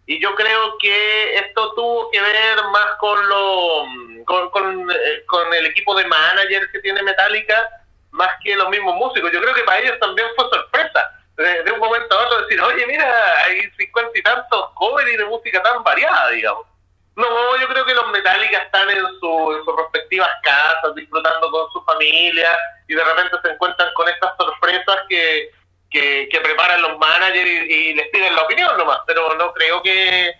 Y 0.06 0.20
yo 0.22 0.34
creo 0.34 0.78
que 0.78 1.34
esto 1.34 1.74
tuvo 1.74 2.10
que 2.10 2.20
ver 2.20 2.64
más 2.72 2.96
con 2.98 3.28
lo 3.28 3.84
con, 4.24 4.50
con, 4.50 4.90
eh, 4.90 5.24
con 5.26 5.52
el 5.52 5.66
equipo 5.66 5.94
de 5.94 6.06
managers 6.06 6.72
que 6.72 6.80
tiene 6.80 7.02
Metallica, 7.02 7.68
más 8.10 8.30
que 8.42 8.56
los 8.56 8.70
mismos 8.70 8.94
músicos. 8.94 9.30
Yo 9.32 9.42
creo 9.42 9.54
que 9.54 9.64
para 9.64 9.80
ellos 9.80 9.98
también 10.00 10.28
fue 10.34 10.48
sorpresa 10.48 11.21
de, 11.36 11.72
un 11.72 11.78
momento 11.78 12.18
a 12.18 12.26
otro 12.26 12.42
decir, 12.42 12.60
oye, 12.60 12.86
mira, 12.86 13.44
hay 13.44 13.70
cincuenta 13.78 14.18
y 14.18 14.22
tantos 14.22 14.70
covers 14.74 15.12
y 15.12 15.16
de 15.16 15.24
música 15.24 15.62
tan 15.62 15.82
variada, 15.82 16.30
digamos. 16.30 16.66
No, 17.14 17.56
yo 17.58 17.68
creo 17.68 17.84
que 17.84 17.94
los 17.94 18.10
Metallica 18.10 18.58
están 18.58 18.88
en, 18.88 19.04
su, 19.20 19.52
en 19.52 19.64
sus 19.64 19.76
respectivas 19.76 20.30
casas, 20.42 20.94
disfrutando 20.94 21.50
con 21.50 21.70
su 21.70 21.82
familia, 21.84 22.56
y 22.88 22.94
de 22.94 23.04
repente 23.04 23.36
se 23.42 23.50
encuentran 23.50 23.92
con 23.94 24.08
estas 24.08 24.34
sorpresas 24.36 25.02
que, 25.08 25.50
que, 25.90 26.40
preparan 26.42 26.80
los 26.80 26.98
managers 26.98 27.48
y, 27.68 27.94
les 27.94 28.08
piden 28.08 28.34
la 28.34 28.42
opinión 28.42 28.76
nomás, 28.78 29.00
pero 29.06 29.34
no 29.34 29.52
creo 29.52 29.82
que, 29.82 30.32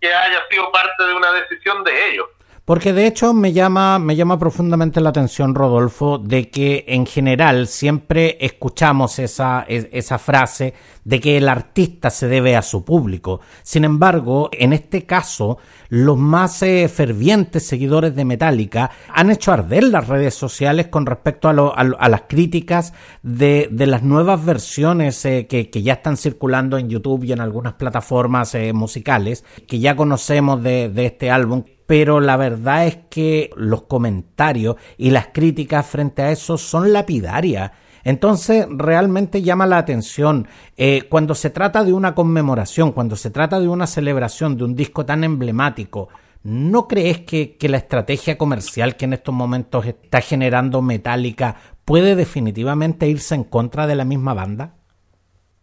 que 0.00 0.14
haya 0.14 0.46
sido 0.48 0.72
parte 0.72 1.04
de 1.04 1.14
una 1.14 1.32
decisión 1.32 1.84
de 1.84 2.10
ellos. 2.10 2.28
Porque 2.64 2.94
de 2.94 3.06
hecho 3.06 3.34
me 3.34 3.52
llama, 3.52 3.98
me 3.98 4.16
llama 4.16 4.38
profundamente 4.38 5.00
la 5.02 5.10
atención, 5.10 5.54
Rodolfo, 5.54 6.16
de 6.16 6.48
que 6.48 6.86
en 6.88 7.04
general 7.04 7.66
siempre 7.66 8.38
escuchamos 8.40 9.18
esa, 9.18 9.66
esa 9.68 10.18
frase 10.18 10.72
de 11.04 11.20
que 11.20 11.36
el 11.36 11.50
artista 11.50 12.08
se 12.08 12.26
debe 12.26 12.56
a 12.56 12.62
su 12.62 12.82
público. 12.82 13.40
Sin 13.62 13.84
embargo, 13.84 14.48
en 14.50 14.72
este 14.72 15.04
caso, 15.04 15.58
los 15.94 16.18
más 16.18 16.60
eh, 16.64 16.88
fervientes 16.88 17.68
seguidores 17.68 18.16
de 18.16 18.24
Metallica 18.24 18.90
han 19.12 19.30
hecho 19.30 19.52
arder 19.52 19.84
las 19.84 20.08
redes 20.08 20.34
sociales 20.34 20.88
con 20.88 21.06
respecto 21.06 21.48
a, 21.48 22.08
las 22.08 22.22
críticas 22.22 22.94
de, 23.22 23.68
las 23.70 24.02
nuevas 24.02 24.44
versiones 24.44 25.24
eh, 25.24 25.46
que, 25.46 25.70
ya 25.70 25.92
están 25.92 26.16
circulando 26.16 26.78
en 26.78 26.88
YouTube 26.88 27.22
y 27.22 27.30
en 27.30 27.40
algunas 27.40 27.74
plataformas 27.74 28.56
eh, 28.56 28.72
musicales 28.72 29.44
que 29.68 29.78
ya 29.78 29.94
conocemos 29.94 30.60
de, 30.64 30.88
de 30.88 31.06
este 31.06 31.30
álbum 31.30 31.62
pero 31.86 32.18
la 32.18 32.36
verdad 32.36 32.88
es 32.88 32.98
que 33.08 33.50
los 33.54 33.82
comentarios 33.82 34.74
y 34.98 35.10
las 35.10 35.28
críticas 35.28 35.86
frente 35.86 36.22
a 36.22 36.32
eso 36.32 36.58
son 36.58 36.92
lapidarias. 36.92 37.70
Entonces 38.04 38.66
realmente 38.70 39.42
llama 39.42 39.66
la 39.66 39.78
atención 39.78 40.46
eh, 40.76 41.02
cuando 41.08 41.34
se 41.34 41.50
trata 41.50 41.84
de 41.84 41.92
una 41.92 42.14
conmemoración, 42.14 42.92
cuando 42.92 43.16
se 43.16 43.30
trata 43.30 43.58
de 43.58 43.68
una 43.68 43.86
celebración 43.86 44.56
de 44.56 44.64
un 44.64 44.76
disco 44.76 45.06
tan 45.06 45.24
emblemático. 45.24 46.10
¿No 46.42 46.86
crees 46.86 47.20
que, 47.20 47.56
que 47.56 47.70
la 47.70 47.78
estrategia 47.78 48.36
comercial 48.36 48.96
que 48.96 49.06
en 49.06 49.14
estos 49.14 49.34
momentos 49.34 49.86
está 49.86 50.20
generando 50.20 50.82
Metallica 50.82 51.56
puede 51.86 52.14
definitivamente 52.14 53.06
irse 53.06 53.34
en 53.34 53.44
contra 53.44 53.86
de 53.86 53.96
la 53.96 54.04
misma 54.04 54.34
banda? 54.34 54.74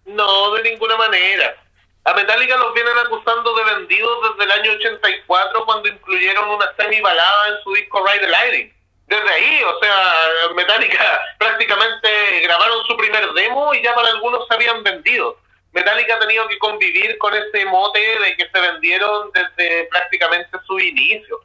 No, 0.05 0.51
de 0.55 0.63
ninguna 0.63 0.97
manera. 0.97 1.55
A 2.03 2.13
Metallica 2.15 2.57
los 2.57 2.73
vienen 2.73 2.97
acusando 2.97 3.53
de 3.55 3.63
vendidos 3.75 4.17
desde 4.31 4.43
el 4.45 4.59
año 4.59 4.71
84 4.71 5.65
cuando 5.65 5.87
incluyeron 5.87 6.49
una 6.49 6.65
semi-balada 6.75 7.49
en 7.49 7.63
su 7.63 7.73
disco 7.73 8.03
Ride 8.03 8.25
the 8.25 8.31
Lightning. 8.31 8.73
Desde 9.11 9.29
ahí, 9.29 9.61
o 9.63 9.77
sea, 9.81 10.13
Metallica 10.55 11.21
prácticamente 11.37 12.39
grabaron 12.43 12.85
su 12.87 12.95
primer 12.95 13.33
demo 13.33 13.73
y 13.73 13.83
ya 13.83 13.93
para 13.93 14.07
algunos 14.07 14.47
se 14.47 14.53
habían 14.53 14.83
vendido. 14.83 15.37
Metallica 15.73 16.15
ha 16.15 16.19
tenido 16.19 16.47
que 16.47 16.57
convivir 16.57 17.17
con 17.17 17.33
ese 17.35 17.65
mote 17.65 17.99
de 17.99 18.37
que 18.37 18.47
se 18.47 18.61
vendieron 18.61 19.29
desde 19.33 19.83
prácticamente 19.87 20.57
su 20.65 20.79
inicio. 20.79 21.41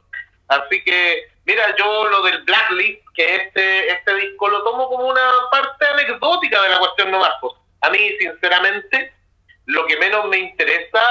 Así 0.47 0.81
que, 0.81 1.29
mira, 1.43 1.75
yo 1.75 2.05
lo 2.07 2.21
del 2.21 2.41
Blacklist, 2.43 3.01
que 3.13 3.35
este, 3.35 3.91
este 3.91 4.15
disco 4.15 4.47
lo 4.47 4.63
tomo 4.63 4.87
como 4.87 5.05
una 5.05 5.29
parte 5.51 5.87
anecdótica 5.87 6.61
de 6.61 6.69
la 6.69 6.79
cuestión 6.79 7.11
no 7.11 7.21
pues. 7.41 7.53
A 7.81 7.89
mí, 7.89 8.15
sinceramente, 8.17 9.13
lo 9.65 9.85
que 9.87 9.97
menos 9.97 10.25
me 10.29 10.37
interesa 10.37 11.01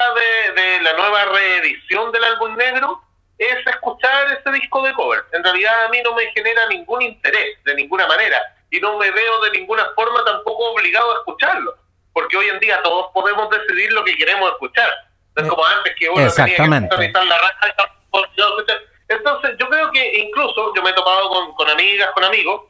de, 0.55 0.81
la 0.81 0.95
nueva 0.95 1.27
reedición 1.27 2.13
del 2.13 2.25
álbum 2.25 2.57
negro 2.57 3.03
es 3.39 3.67
escuchar 3.67 4.33
ese 4.33 4.51
disco 4.53 4.83
de 4.83 4.93
cover. 4.95 5.25
En 5.33 5.45
realidad 5.45 5.85
a 5.85 5.89
mí 5.89 6.01
no 6.03 6.15
me 6.15 6.27
genera 6.33 6.67
ningún 6.67 7.03
interés 7.03 7.63
de 7.65 7.75
ninguna 7.75 8.07
manera 8.07 8.41
y 8.71 8.81
no 8.81 8.97
me 8.99 9.11
veo 9.11 9.41
de 9.43 9.51
ninguna 9.53 9.87
forma 9.95 10.25
tampoco 10.25 10.73
obligado 10.73 11.13
a 11.13 11.19
escucharlo, 11.19 11.75
porque 12.13 12.37
hoy 12.37 12.49
en 12.49 12.59
día 12.61 12.83
todos 12.83 13.11
podemos 13.13 13.49
decidir 13.51 13.93
lo 13.93 14.05
que 14.05 14.17
queremos 14.17 14.51
escuchar. 14.53 14.91
No 15.37 15.43
es 15.43 15.49
como 15.49 15.65
antes 15.67 15.95
que 15.99 16.09
uno 16.09 16.33
tenía 16.33 16.57
que 16.57 16.63
la 17.13 17.39
raja. 17.39 17.93
Entonces 19.09 19.57
yo 19.59 19.69
creo 19.69 19.91
que 19.93 20.19
incluso 20.19 20.75
yo 20.75 20.83
me 20.83 20.91
he 20.91 20.95
topado 20.95 21.29
con, 21.29 21.55
con 21.55 21.69
amigas, 21.69 22.11
con 22.13 22.25
amigos 22.25 22.63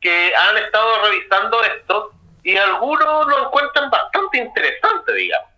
que 0.00 0.34
han 0.34 0.56
estado 0.56 1.04
revisando 1.04 1.62
esto 1.62 2.12
y 2.42 2.56
algunos 2.56 3.26
lo 3.26 3.46
encuentran 3.46 3.90
bastante 3.90 4.38
interesante, 4.38 5.12
digamos. 5.12 5.48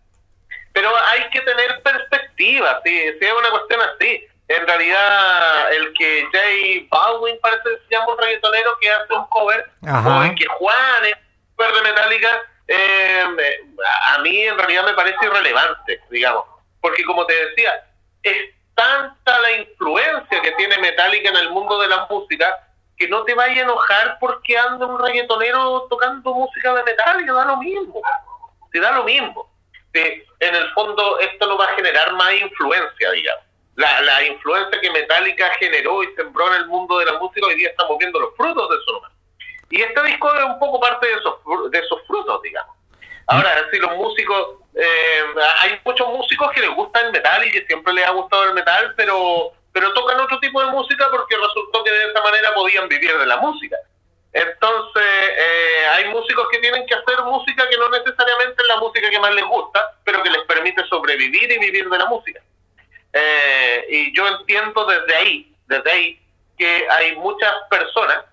Pero 0.73 0.91
hay 1.07 1.29
que 1.31 1.41
tener 1.41 1.83
perspectiva, 1.83 2.81
si, 2.85 2.91
si 2.91 3.25
es 3.25 3.33
una 3.33 3.51
cuestión 3.51 3.81
así. 3.83 4.27
En 4.57 4.67
realidad, 4.67 5.73
el 5.73 5.93
que 5.95 6.29
Jay 6.31 6.87
Baldwin 6.91 7.39
parece 7.41 7.63
que 7.63 7.79
se 7.89 7.95
llama 7.95 8.13
un 8.13 8.19
reggaetonero 8.19 8.77
que 8.81 8.91
hace 8.91 9.15
un 9.15 9.27
cover, 9.29 9.71
o 9.83 10.23
el 10.23 10.35
que 10.35 10.47
Juan 10.47 11.05
es 11.05 11.15
un 11.15 11.57
cover 11.57 11.75
de 11.75 11.83
Metallica, 11.83 12.43
eh, 12.69 13.25
a 14.09 14.19
mí 14.19 14.43
en 14.43 14.59
realidad 14.59 14.85
me 14.85 14.95
parece 14.95 15.25
irrelevante, 15.25 16.01
digamos. 16.11 16.45
Porque 16.81 17.03
como 17.05 17.25
te 17.25 17.35
decía, 17.47 17.73
es 18.23 18.51
tanta 18.75 19.41
la 19.41 19.53
influencia 19.53 20.43
que 20.43 20.53
tiene 20.53 20.77
Metallica 20.79 21.31
en 21.31 21.37
el 21.37 21.51
mundo 21.51 21.79
de 21.81 21.89
la 21.89 22.07
música 22.11 22.69
que 22.99 23.09
no 23.09 23.25
te 23.25 23.35
vaya 23.35 23.63
a 23.63 23.65
enojar 23.65 24.19
porque 24.21 24.57
anda 24.57 24.87
un 24.87 24.99
reggaetonero 24.99 25.87
tocando 25.89 26.35
música 26.35 26.75
de 26.75 26.85
metal 26.85 27.21
y 27.21 27.27
te 27.27 27.33
da 27.33 27.45
lo 27.47 27.57
mismo. 27.57 28.03
Te 28.71 28.81
da 28.81 28.93
lo 28.93 29.05
mismo. 29.05 29.51
en 29.95 30.55
el 30.55 30.71
fondo, 30.73 31.19
esto 31.21 31.47
no 31.47 31.57
va 31.57 31.67
a 31.67 31.75
generar 31.75 32.13
más 32.15 32.35
influencia, 32.35 33.11
digamos. 33.13 33.52
La, 33.77 34.01
la 34.03 34.27
influencia 34.27 34.81
que 34.81 34.91
Metallica 34.91 35.51
generó 35.59 36.03
y 36.03 36.15
sembró 36.15 36.49
en 36.49 36.63
el 36.63 36.67
mundo 36.67 36.99
de 36.99 37.07
la 37.07 37.19
música, 37.19 37.47
hoy 37.47 37.55
día 37.55 37.71
estamos 37.71 37.97
viendo 37.99 38.21
los 38.21 38.37
frutos 38.37 38.69
de 38.69 38.77
eso 38.77 38.93
nomás. 38.93 39.13
Y 39.71 39.81
este 39.81 40.03
disco 40.03 40.35
es 40.35 40.45
un 40.45 40.59
poco 40.59 40.79
parte 40.79 41.07
de 41.07 41.15
esos, 41.15 41.35
de 41.71 41.79
esos 41.79 42.07
frutos, 42.07 42.43
digamos. 42.43 42.77
Ahora, 43.29 43.67
si 43.71 43.79
los 43.79 43.97
músicos, 43.97 44.59
eh, 44.75 45.25
hay 45.61 45.81
muchos 45.85 46.07
músicos 46.09 46.51
que 46.53 46.61
les 46.61 46.75
gusta 46.75 47.01
el 47.01 47.13
metal 47.13 47.47
y 47.47 47.51
que 47.51 47.65
siempre 47.67 47.95
les 47.95 48.07
ha 48.07 48.11
gustado 48.11 48.45
el 48.45 48.55
metal, 48.55 48.93
pero 48.97 49.55
pero 49.73 49.93
tocan 49.95 50.21
otro 50.21 50.39
tipo 50.41 50.63
de 50.63 50.71
música 50.71 51.09
porque 51.11 51.37
resultó 51.37 51.83
que 51.83 51.91
de 51.91 52.11
esa 52.11 52.23
manera 52.23 52.55
podían 52.55 52.89
vivir 52.89 53.17
de 53.17 53.27
la 53.27 53.39
música. 53.39 53.77
Entonces, 54.33 55.05
eh, 55.05 55.87
hay 55.93 56.09
músicos 56.09 56.47
que 56.51 56.59
tienen 56.59 56.87
que 56.87 56.95
hacer 56.95 57.23
música 57.25 57.69
que 57.69 57.77
no 57.77 57.89
necesariamente 57.89 58.63
es 58.63 58.69
la 58.69 58.77
música 58.79 59.11
que 59.11 59.21
más 59.21 59.35
les 59.35 59.45
gusta, 59.45 59.99
pero 60.05 60.23
que 60.23 60.31
les 60.31 60.43
permite 60.43 60.85
sobrevivir 60.89 61.53
y 61.53 61.59
vivir 61.59 61.89
de 61.89 61.99
la 61.99 62.07
música. 62.07 62.41
Eh, 63.13 63.85
y 63.91 64.17
yo 64.17 64.27
entiendo 64.27 64.87
desde 64.87 65.15
ahí, 65.15 65.55
desde 65.67 65.91
ahí, 65.91 66.21
que 66.57 66.87
hay 66.89 67.17
muchas 67.17 67.53
personas 67.69 68.25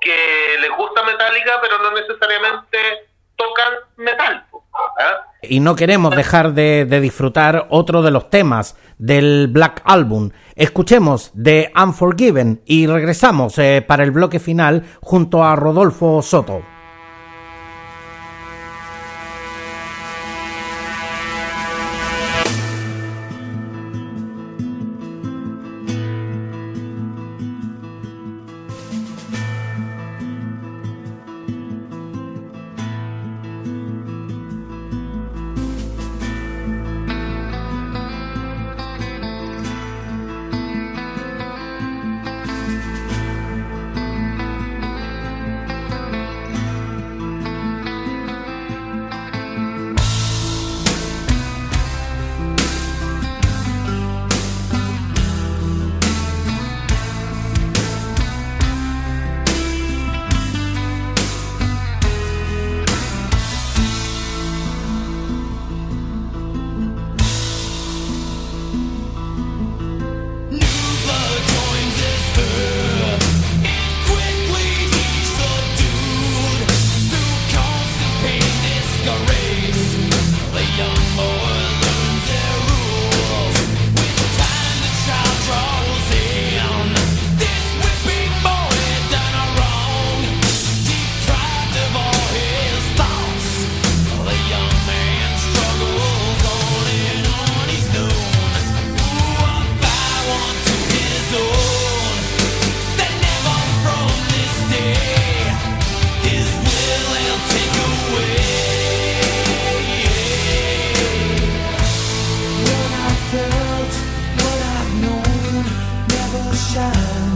que 0.00 0.56
les 0.60 0.70
gusta 0.76 1.02
Metallica, 1.02 1.58
pero 1.60 1.78
no 1.78 1.90
necesariamente 1.90 2.78
tocan 3.36 3.72
metal. 3.96 4.46
¿ah? 5.00 5.26
Y 5.42 5.60
no 5.60 5.76
queremos 5.76 6.14
dejar 6.14 6.52
de, 6.52 6.86
disfrutar 7.00 7.66
otro 7.70 8.02
de 8.02 8.10
los 8.10 8.30
temas 8.30 8.76
del 8.98 9.48
Black 9.48 9.82
Album. 9.84 10.30
Escuchemos 10.54 11.30
de 11.34 11.72
Unforgiven 11.74 12.62
y 12.64 12.86
regresamos 12.86 13.58
eh, 13.58 13.84
para 13.86 14.04
el 14.04 14.10
bloque 14.10 14.38
final 14.38 14.84
junto 15.00 15.44
a 15.44 15.56
Rodolfo 15.56 16.22
Soto. 16.22 16.73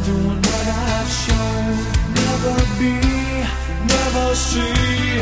doing 0.08 0.40
what 0.48 0.66
I've 0.68 1.10
shown. 1.22 1.72
Never 2.20 2.56
be, 2.80 2.94
never 3.92 4.26
see. 4.34 5.20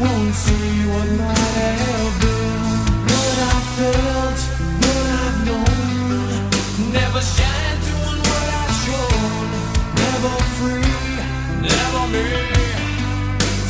Won't 0.00 0.34
see 0.44 0.70
what 0.92 1.08
might 1.20 1.54
have 1.64 2.14
been. 2.22 2.62
What 3.10 3.38
I 3.52 3.58
felt, 3.76 4.40
what 4.84 5.06
I've 5.22 5.38
known. 5.46 6.20
Never 6.98 7.20
shine 7.34 7.78
doing 7.88 8.20
what 8.28 8.48
I've 8.62 8.76
shown. 8.84 9.46
Never 10.02 10.34
free, 10.56 10.96
never 11.70 12.04
me. 12.14 12.28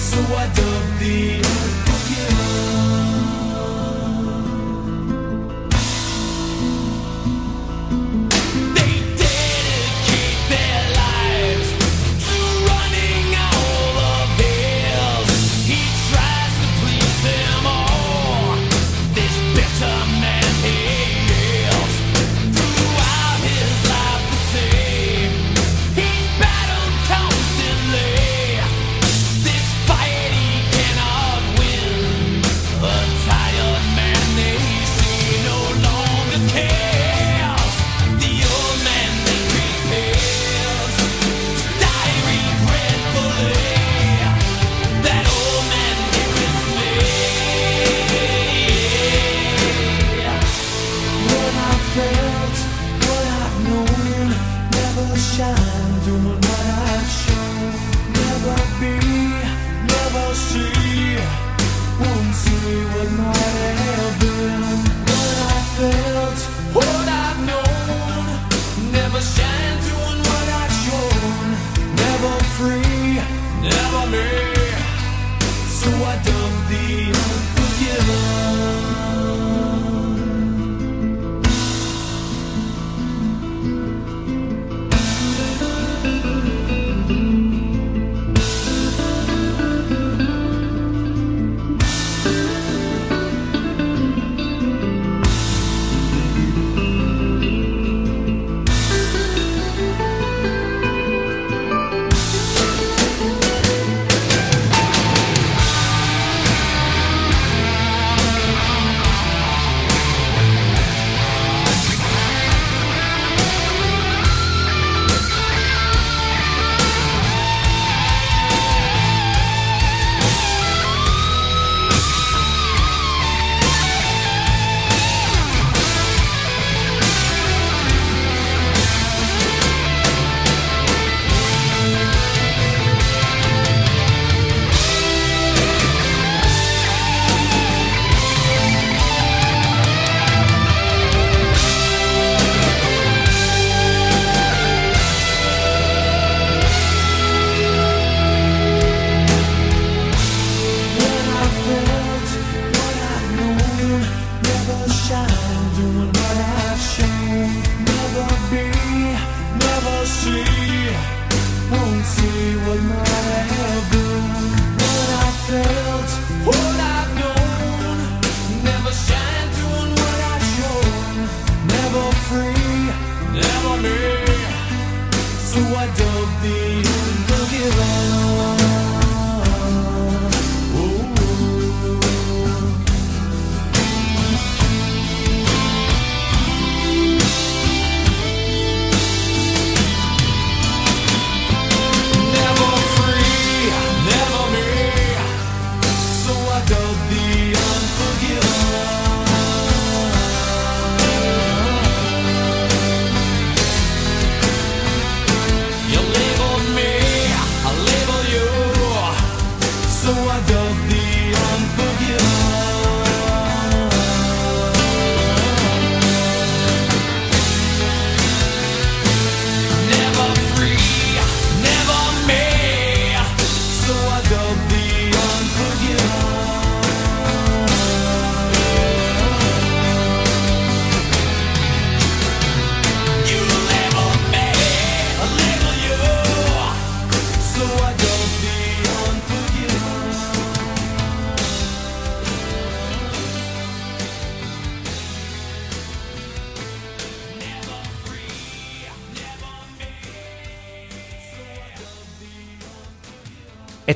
So 0.09 0.19
I 0.43 0.45
dub 0.59 0.85
the 1.01 1.19
Pokemon. 1.87 2.98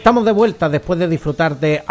Estamos 0.03 0.25
de 0.25 0.33
vuelta 0.33 0.69
después 0.69 0.99
de 0.99 1.07
disfrutar 1.07 1.61
de 1.61 1.85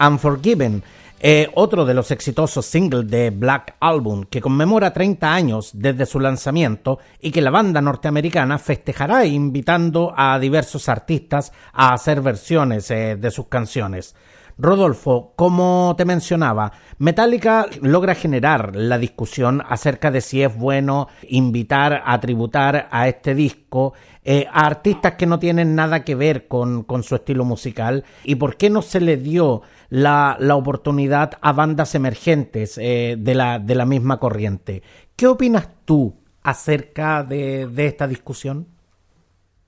Unforgiven, 0.00 0.82
eh, 1.20 1.48
otro 1.54 1.84
de 1.84 1.94
los 1.94 2.10
exitosos 2.10 2.66
singles 2.66 3.08
de 3.08 3.30
Black 3.30 3.76
Album, 3.78 4.24
que 4.28 4.40
conmemora 4.40 4.92
30 4.92 5.32
años 5.32 5.70
desde 5.72 6.04
su 6.04 6.18
lanzamiento 6.18 6.98
y 7.20 7.30
que 7.30 7.40
la 7.40 7.52
banda 7.52 7.80
norteamericana 7.80 8.58
festejará 8.58 9.24
invitando 9.24 10.12
a 10.16 10.36
diversos 10.40 10.88
artistas 10.88 11.52
a 11.72 11.92
hacer 11.92 12.22
versiones 12.22 12.90
eh, 12.90 13.14
de 13.14 13.30
sus 13.30 13.46
canciones. 13.46 14.16
Rodolfo, 14.56 15.32
como 15.34 15.94
te 15.98 16.04
mencionaba, 16.04 16.72
Metallica 16.98 17.66
logra 17.80 18.14
generar 18.14 18.76
la 18.76 18.98
discusión 18.98 19.62
acerca 19.68 20.12
de 20.12 20.20
si 20.20 20.42
es 20.42 20.56
bueno 20.56 21.08
invitar 21.22 22.02
a 22.04 22.20
tributar 22.20 22.88
a 22.92 23.08
este 23.08 23.34
disco 23.34 23.94
eh, 24.22 24.46
a 24.50 24.66
artistas 24.66 25.14
que 25.14 25.26
no 25.26 25.40
tienen 25.40 25.74
nada 25.74 26.04
que 26.04 26.14
ver 26.14 26.46
con, 26.46 26.84
su 27.02 27.16
estilo 27.16 27.44
musical 27.44 28.04
y 28.22 28.36
por 28.36 28.56
qué 28.56 28.70
no 28.70 28.80
se 28.80 29.00
le 29.00 29.16
dio 29.16 29.62
la, 29.88 30.38
oportunidad 30.52 31.32
a 31.40 31.52
bandas 31.52 31.96
emergentes 31.96 32.78
eh, 32.78 33.16
de, 33.18 33.34
la, 33.34 33.58
de 33.58 33.74
la 33.74 33.86
misma 33.86 34.20
corriente. 34.20 34.84
¿Qué 35.16 35.26
opinas 35.26 35.68
tú 35.84 36.22
acerca 36.44 37.24
de, 37.24 37.66
de 37.66 37.86
esta 37.86 38.06
discusión? 38.06 38.68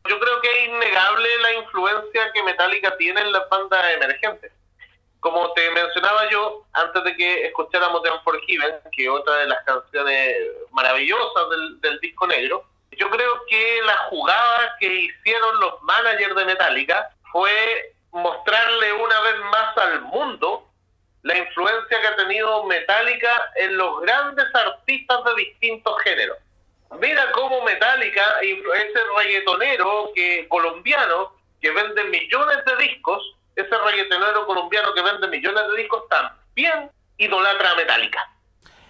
Yo 0.09 0.17
creo 0.21 0.41
que 0.41 0.49
es 0.49 0.69
innegable 0.69 1.29
la 1.43 1.65
influencia 1.65 2.23
que 2.33 2.45
Metallica 2.45 2.97
tiene 2.97 3.21
en 3.21 3.33
las 3.33 3.43
bandas 3.51 3.81
emergentes 3.97 4.56
como 5.27 5.53
te 5.55 5.69
mencionaba 5.73 6.31
yo, 6.31 6.63
antes 6.73 7.03
de 7.03 7.17
que 7.17 7.47
escucháramos 7.47 8.01
The 8.01 8.13
Unforgiven, 8.13 8.77
que 8.93 9.07
es 9.07 9.11
otra 9.11 9.35
de 9.39 9.49
las 9.49 9.61
canciones 9.65 10.37
maravillosas 10.71 11.51
del, 11.81 11.99
disco 11.99 12.29
negro, 12.29 12.65
yo 12.93 13.11
creo 13.11 13.45
que 13.49 13.81
la 13.85 13.97
jugada 14.09 14.77
que 14.79 14.87
hicieron 14.87 15.59
los 15.59 15.83
managers 15.83 16.37
de 16.37 16.45
Metallica 16.45 17.11
fue 17.33 17.93
mostrarle 18.13 18.93
una 18.93 19.21
vez 19.23 19.39
más 19.51 19.77
al 19.79 20.03
mundo 20.03 20.69
la 21.23 21.37
influencia 21.37 22.01
que 22.01 22.07
ha 22.07 22.15
tenido 22.15 22.63
Metallica 22.63 23.51
en 23.57 23.77
los 23.77 24.03
grandes 24.03 24.47
artistas 24.55 25.25
de 25.25 25.35
distintos 25.35 26.01
géneros. 26.05 26.39
Mira 27.01 27.33
cómo 27.33 27.65
Metallica, 27.65 28.25
ese 28.43 29.01
reggaetonero 29.19 30.13
que, 30.15 30.47
colombiano 30.49 31.33
que 31.61 31.73
vende 31.73 32.05
millones 32.05 32.65
de 32.65 32.77
discos, 32.77 33.36
ese 33.57 33.77
reggaetonero 33.85 34.47
colombiano 34.47 34.93
que 34.95 35.03
vende 35.03 35.29
millones 35.29 35.63
de 35.71 35.83
discos 35.83 36.03
también 36.09 36.91
idolatra 37.19 37.73
a 37.73 37.75
Metallica. 37.75 38.21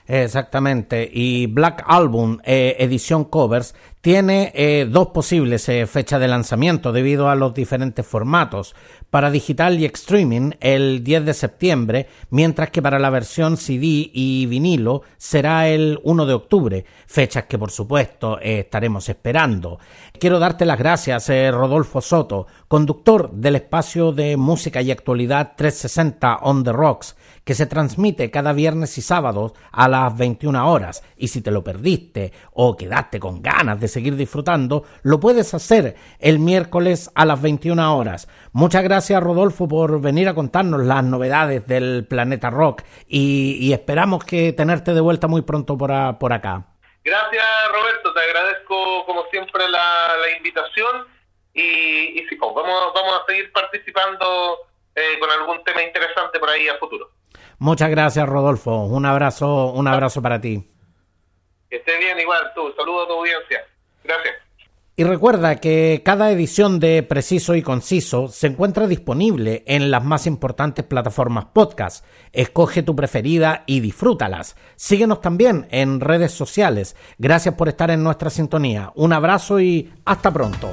Exactamente. 0.08 1.08
Y 1.12 1.46
Black 1.46 1.82
Album, 1.86 2.38
eh, 2.44 2.76
edición 2.78 3.24
covers, 3.24 3.74
tiene 4.00 4.52
eh, 4.54 4.86
dos 4.88 5.08
posibles 5.08 5.68
eh, 5.68 5.86
fechas 5.86 6.20
de 6.20 6.28
lanzamiento 6.28 6.92
debido 6.92 7.28
a 7.28 7.34
los 7.34 7.54
diferentes 7.54 8.06
formatos. 8.06 8.76
Para 9.10 9.30
digital 9.30 9.80
y 9.80 9.86
streaming 9.86 10.52
el 10.60 11.02
10 11.02 11.24
de 11.24 11.34
septiembre, 11.34 12.08
mientras 12.30 12.70
que 12.70 12.82
para 12.82 12.98
la 12.98 13.10
versión 13.10 13.56
CD 13.56 14.10
y 14.12 14.46
vinilo 14.46 15.02
será 15.16 15.68
el 15.68 16.00
1 16.02 16.26
de 16.26 16.34
octubre, 16.34 16.84
fechas 17.06 17.44
que 17.44 17.58
por 17.58 17.70
supuesto 17.70 18.38
estaremos 18.40 19.08
esperando. 19.08 19.78
Quiero 20.18 20.38
darte 20.38 20.64
las 20.64 20.78
gracias, 20.78 21.28
Rodolfo 21.28 22.00
Soto, 22.00 22.46
conductor 22.68 23.30
del 23.32 23.56
espacio 23.56 24.12
de 24.12 24.36
música 24.36 24.82
y 24.82 24.90
actualidad 24.90 25.52
360 25.56 26.38
On 26.42 26.62
the 26.62 26.72
Rocks 26.72 27.15
que 27.46 27.54
se 27.54 27.66
transmite 27.66 28.32
cada 28.32 28.52
viernes 28.52 28.98
y 28.98 29.02
sábado 29.02 29.54
a 29.70 29.86
las 29.86 30.18
21 30.18 30.68
horas. 30.68 31.04
Y 31.16 31.28
si 31.28 31.42
te 31.42 31.52
lo 31.52 31.62
perdiste 31.62 32.32
o 32.52 32.76
quedaste 32.76 33.20
con 33.20 33.40
ganas 33.40 33.78
de 33.78 33.86
seguir 33.86 34.16
disfrutando, 34.16 34.84
lo 35.04 35.20
puedes 35.20 35.54
hacer 35.54 35.94
el 36.18 36.40
miércoles 36.40 37.08
a 37.14 37.24
las 37.24 37.40
21 37.40 37.96
horas. 37.96 38.28
Muchas 38.52 38.82
gracias 38.82 39.22
Rodolfo 39.22 39.68
por 39.68 40.00
venir 40.00 40.28
a 40.28 40.34
contarnos 40.34 40.84
las 40.84 41.04
novedades 41.04 41.64
del 41.68 42.04
planeta 42.08 42.50
rock 42.50 42.82
y, 43.06 43.72
esperamos 43.72 44.24
que 44.24 44.52
tenerte 44.52 44.92
de 44.92 45.00
vuelta 45.00 45.28
muy 45.28 45.42
pronto 45.42 45.78
por, 45.78 45.92
por 46.18 46.32
acá. 46.32 46.64
Gracias 47.04 47.46
Roberto, 47.72 48.12
te 48.12 48.20
agradezco 48.22 49.06
como 49.06 49.24
siempre 49.30 49.68
la, 49.68 50.16
invitación 50.36 51.06
y, 51.54 52.24
sí, 52.28 52.34
pues, 52.34 52.54
vamos, 52.56 52.92
vamos 52.92 53.20
a 53.22 53.26
seguir 53.26 53.52
participando 53.52 54.66
eh, 54.96 55.16
con 55.20 55.30
algún 55.30 55.62
tema 55.62 55.82
interesante 55.84 56.40
por 56.40 56.50
ahí 56.50 56.66
a 56.66 56.76
futuro. 56.78 57.12
Muchas 57.58 57.90
gracias, 57.90 58.28
Rodolfo. 58.28 58.84
Un 58.84 59.06
abrazo, 59.06 59.72
un 59.72 59.88
abrazo 59.88 60.20
para 60.22 60.40
ti. 60.40 60.70
Que 61.70 61.76
esté 61.76 61.98
bien, 61.98 62.18
igual 62.20 62.42
tú. 62.54 62.72
Saludos 62.76 63.04
a 63.04 63.08
tu 63.08 63.14
audiencia. 63.14 63.60
Gracias. 64.04 64.34
Y 64.98 65.04
recuerda 65.04 65.56
que 65.56 66.00
cada 66.02 66.30
edición 66.30 66.80
de 66.80 67.02
Preciso 67.02 67.54
y 67.54 67.60
Conciso 67.60 68.28
se 68.28 68.46
encuentra 68.46 68.86
disponible 68.86 69.62
en 69.66 69.90
las 69.90 70.02
más 70.02 70.26
importantes 70.26 70.86
plataformas 70.86 71.46
podcast. 71.52 72.02
Escoge 72.32 72.82
tu 72.82 72.96
preferida 72.96 73.62
y 73.66 73.80
disfrútalas. 73.80 74.56
Síguenos 74.76 75.20
también 75.20 75.68
en 75.70 76.00
redes 76.00 76.32
sociales. 76.32 76.96
Gracias 77.18 77.56
por 77.56 77.68
estar 77.68 77.90
en 77.90 78.02
nuestra 78.02 78.30
sintonía. 78.30 78.92
Un 78.94 79.12
abrazo 79.12 79.60
y 79.60 79.92
hasta 80.06 80.30
pronto. 80.30 80.70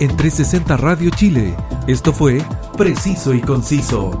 En 0.00 0.08
360 0.08 0.76
Radio 0.76 1.10
Chile, 1.10 1.54
esto 1.86 2.12
fue 2.12 2.42
Preciso 2.76 3.32
y 3.32 3.40
Conciso. 3.40 4.20